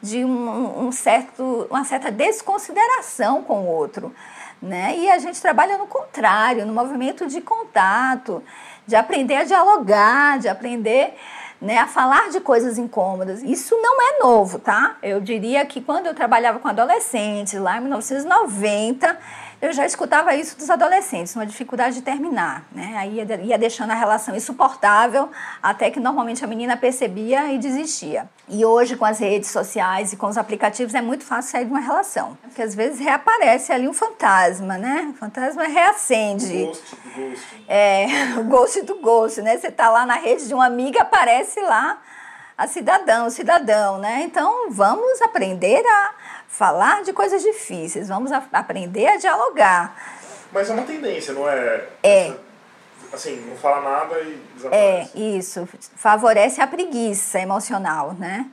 [0.05, 4.13] De um, um certo, uma certa desconsideração com o outro.
[4.61, 4.97] Né?
[4.97, 8.43] E a gente trabalha no contrário, no movimento de contato,
[8.87, 11.15] de aprender a dialogar, de aprender
[11.61, 13.41] né, a falar de coisas incômodas.
[13.41, 14.97] Isso não é novo, tá?
[15.01, 19.17] Eu diria que quando eu trabalhava com adolescentes, lá em 1990,
[19.61, 22.95] eu já escutava isso dos adolescentes, uma dificuldade de terminar, né?
[22.97, 25.29] Aí ia, ia deixando a relação insuportável,
[25.61, 28.29] até que normalmente a menina percebia e desistia.
[28.47, 31.71] E hoje, com as redes sociais e com os aplicativos, é muito fácil sair de
[31.71, 32.37] uma relação.
[32.43, 35.11] Porque às vezes reaparece ali um fantasma, né?
[35.13, 36.63] O fantasma reacende.
[36.63, 37.65] O ghost do ghost.
[37.67, 38.05] É,
[38.37, 39.57] o ghost do ghost, né?
[39.57, 41.99] Você tá lá na rede de uma amiga, aparece lá
[42.57, 44.21] a cidadão, o cidadão, né?
[44.23, 46.13] Então vamos aprender a
[46.57, 49.93] falar de coisas difíceis, vamos a, aprender a dialogar.
[50.53, 51.83] Mas é uma tendência, não é?
[52.01, 52.33] É.
[53.11, 55.17] Assim, não fala nada e desaparece.
[55.17, 55.67] É, isso.
[55.95, 58.49] Favorece a preguiça emocional, né?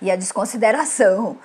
[0.00, 1.38] E a desconsideração.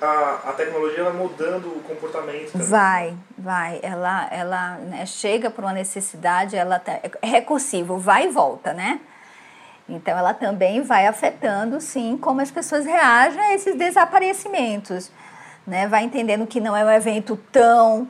[0.00, 2.52] A, a tecnologia vai mudando o comportamento.
[2.52, 2.66] Também.
[2.66, 3.80] Vai, vai.
[3.82, 9.00] Ela, ela né, chega para uma necessidade, ela tá, é recursivo, vai e volta, né?
[9.88, 15.10] Então, ela também vai afetando, sim, como as pessoas reagem a esses desaparecimentos.
[15.66, 15.88] Né?
[15.88, 18.08] Vai entendendo que não é um evento tão,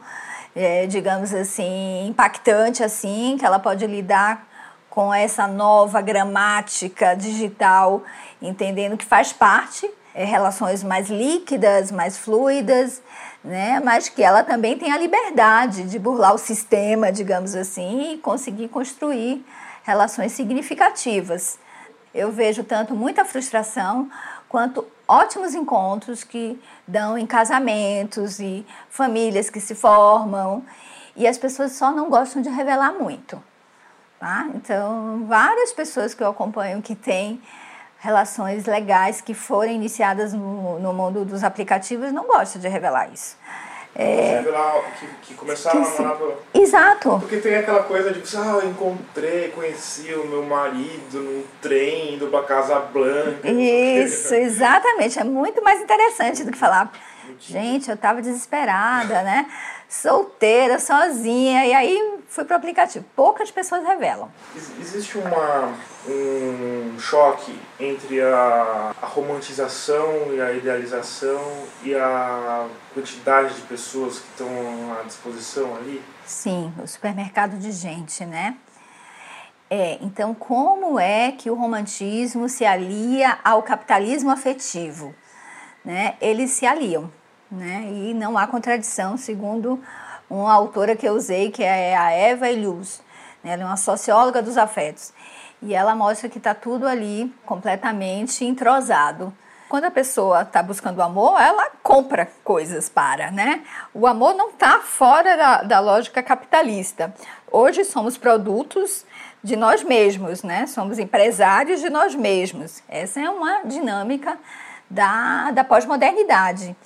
[0.54, 4.46] é, digamos assim, impactante assim, que ela pode lidar
[4.90, 8.02] com essa nova gramática digital,
[8.40, 13.02] entendendo que faz parte, é, relações mais líquidas, mais fluidas,
[13.44, 13.80] né?
[13.84, 18.68] mas que ela também tem a liberdade de burlar o sistema, digamos assim, e conseguir
[18.68, 19.44] construir
[19.84, 21.58] relações significativas
[22.16, 24.10] eu vejo tanto muita frustração
[24.48, 30.64] quanto ótimos encontros que dão em casamentos e famílias que se formam
[31.16, 33.42] e as pessoas só não gostam de revelar muito.
[34.20, 34.48] Tá?
[34.54, 37.40] Então, várias pessoas que eu acompanho que têm
[37.98, 43.36] relações legais que foram iniciadas no, no mundo dos aplicativos não gostam de revelar isso.
[43.98, 44.44] É,
[45.00, 46.34] que, que começaram que, a namorar pelo...
[46.52, 47.18] Exato.
[47.18, 52.26] Porque tem aquela coisa de, ah, eu encontrei, conheci o meu marido num trem indo
[52.26, 53.48] pra Casa Blanca.
[53.48, 55.18] Isso, exatamente.
[55.18, 56.92] É muito mais interessante do que falar,
[57.40, 59.46] gente, eu tava desesperada, né?
[59.88, 63.04] Solteira, sozinha, e aí fui pro aplicativo.
[63.14, 64.28] Poucas pessoas revelam.
[64.80, 65.74] Existe uma,
[66.08, 71.40] um choque entre a, a romantização e a idealização
[71.82, 74.48] e a quantidade de pessoas que estão
[74.98, 76.02] à disposição ali?
[76.24, 78.56] Sim, o supermercado de gente, né?
[79.68, 85.14] É, então, como é que o romantismo se alia ao capitalismo afetivo?
[85.84, 86.16] Né?
[86.20, 87.10] Eles se aliam,
[87.50, 87.88] né?
[87.90, 89.82] E não há contradição, segundo
[90.28, 93.00] uma autora que eu usei, que é a Eva Ilhus.
[93.42, 93.52] Né?
[93.52, 95.12] Ela é uma socióloga dos afetos.
[95.62, 99.32] E ela mostra que está tudo ali completamente entrosado.
[99.68, 103.64] Quando a pessoa está buscando amor, ela compra coisas para, né?
[103.92, 107.12] O amor não está fora da, da lógica capitalista.
[107.50, 109.04] Hoje somos produtos
[109.42, 110.68] de nós mesmos, né?
[110.68, 112.80] Somos empresários de nós mesmos.
[112.88, 114.38] Essa é uma dinâmica
[114.88, 116.76] da, da pós-modernidade.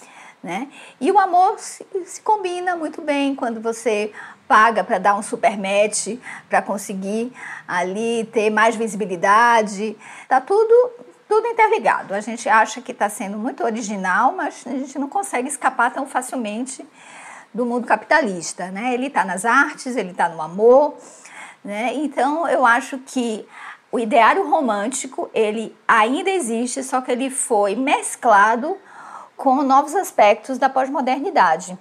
[0.42, 0.68] Né?
[0.98, 4.10] E o amor se, se, combina muito bem quando você
[4.48, 6.18] paga para dar um super match,
[6.48, 7.30] para conseguir
[7.68, 9.96] ali ter mais visibilidade.
[10.28, 10.92] Tá tudo
[11.28, 12.12] tudo interligado.
[12.12, 16.04] A gente acha que está sendo muito original, mas a gente não consegue escapar tão
[16.04, 16.84] facilmente
[17.54, 18.92] do mundo capitalista, né?
[18.94, 20.96] Ele está nas artes, ele está no amor,
[21.64, 21.94] né?
[21.94, 23.46] Então eu acho que
[23.92, 28.76] o ideário romântico ele ainda existe, só que ele foi mesclado
[29.40, 31.76] com novos aspectos da pós-modernidade.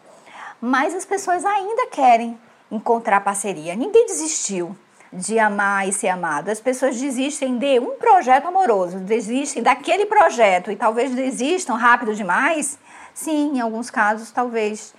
[0.62, 2.40] Mas as pessoas ainda querem
[2.72, 3.76] encontrar parceria.
[3.76, 4.78] Ninguém desistiu
[5.12, 6.48] de amar e ser amado.
[6.48, 12.80] As pessoas desistem de um projeto amoroso, desistem daquele projeto e talvez desistam rápido demais.
[13.14, 14.96] Sim, em alguns casos, talvez.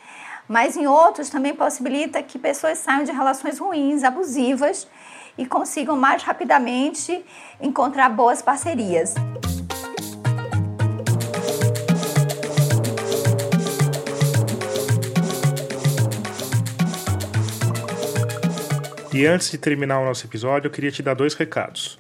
[0.47, 4.87] Mas em outros também possibilita que pessoas saiam de relações ruins, abusivas
[5.39, 7.25] e consigam mais rapidamente
[7.59, 9.15] encontrar boas parcerias.
[19.13, 21.99] E antes de terminar o nosso episódio, eu queria te dar dois recados.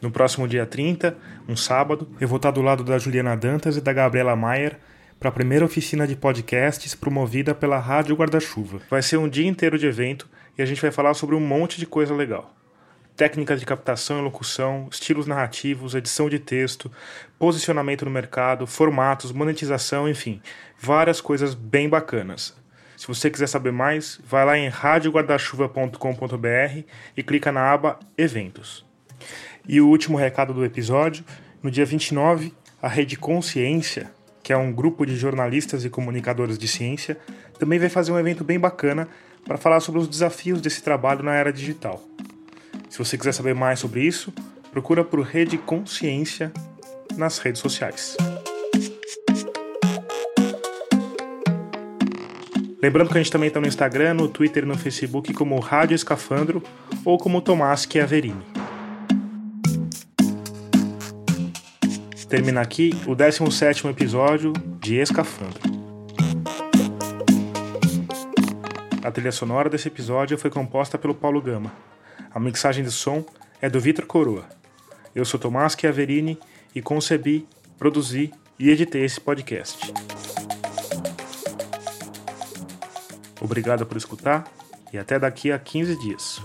[0.00, 1.16] No próximo dia 30,
[1.48, 4.78] um sábado, eu vou estar do lado da Juliana Dantas e da Gabriela Maier
[5.18, 8.80] para a primeira oficina de podcasts promovida pela Rádio Guarda-Chuva.
[8.88, 11.80] Vai ser um dia inteiro de evento e a gente vai falar sobre um monte
[11.80, 12.54] de coisa legal.
[13.16, 16.90] Técnicas de captação e locução, estilos narrativos, edição de texto,
[17.40, 20.40] posicionamento no mercado, formatos, monetização, enfim,
[20.78, 22.61] várias coisas bem bacanas.
[23.02, 26.84] Se você quiser saber mais, vai lá em radioguardachuva.com.br
[27.16, 28.86] e clica na aba Eventos.
[29.66, 31.24] E o último recado do episódio:
[31.60, 36.68] no dia 29, a Rede Consciência, que é um grupo de jornalistas e comunicadores de
[36.68, 37.18] ciência,
[37.58, 39.08] também vai fazer um evento bem bacana
[39.44, 42.00] para falar sobre os desafios desse trabalho na era digital.
[42.88, 44.32] Se você quiser saber mais sobre isso,
[44.70, 46.52] procura por Rede Consciência
[47.16, 48.16] nas redes sociais.
[52.82, 55.94] Lembrando que a gente também está no Instagram, no Twitter e no Facebook como Rádio
[55.94, 56.60] Escafandro
[57.04, 58.42] ou como Tomás Chiaverini.
[62.28, 65.60] Termina aqui o 17º episódio de Escafandro.
[69.04, 71.72] A trilha sonora desse episódio foi composta pelo Paulo Gama.
[72.34, 73.24] A mixagem de som
[73.60, 74.44] é do Vitor Coroa.
[75.14, 76.36] Eu sou Tomás Chiaverini
[76.74, 77.46] e concebi,
[77.78, 79.92] produzi e editei esse podcast.
[83.42, 84.44] Obrigado por escutar
[84.92, 86.40] e até daqui a 15 dias.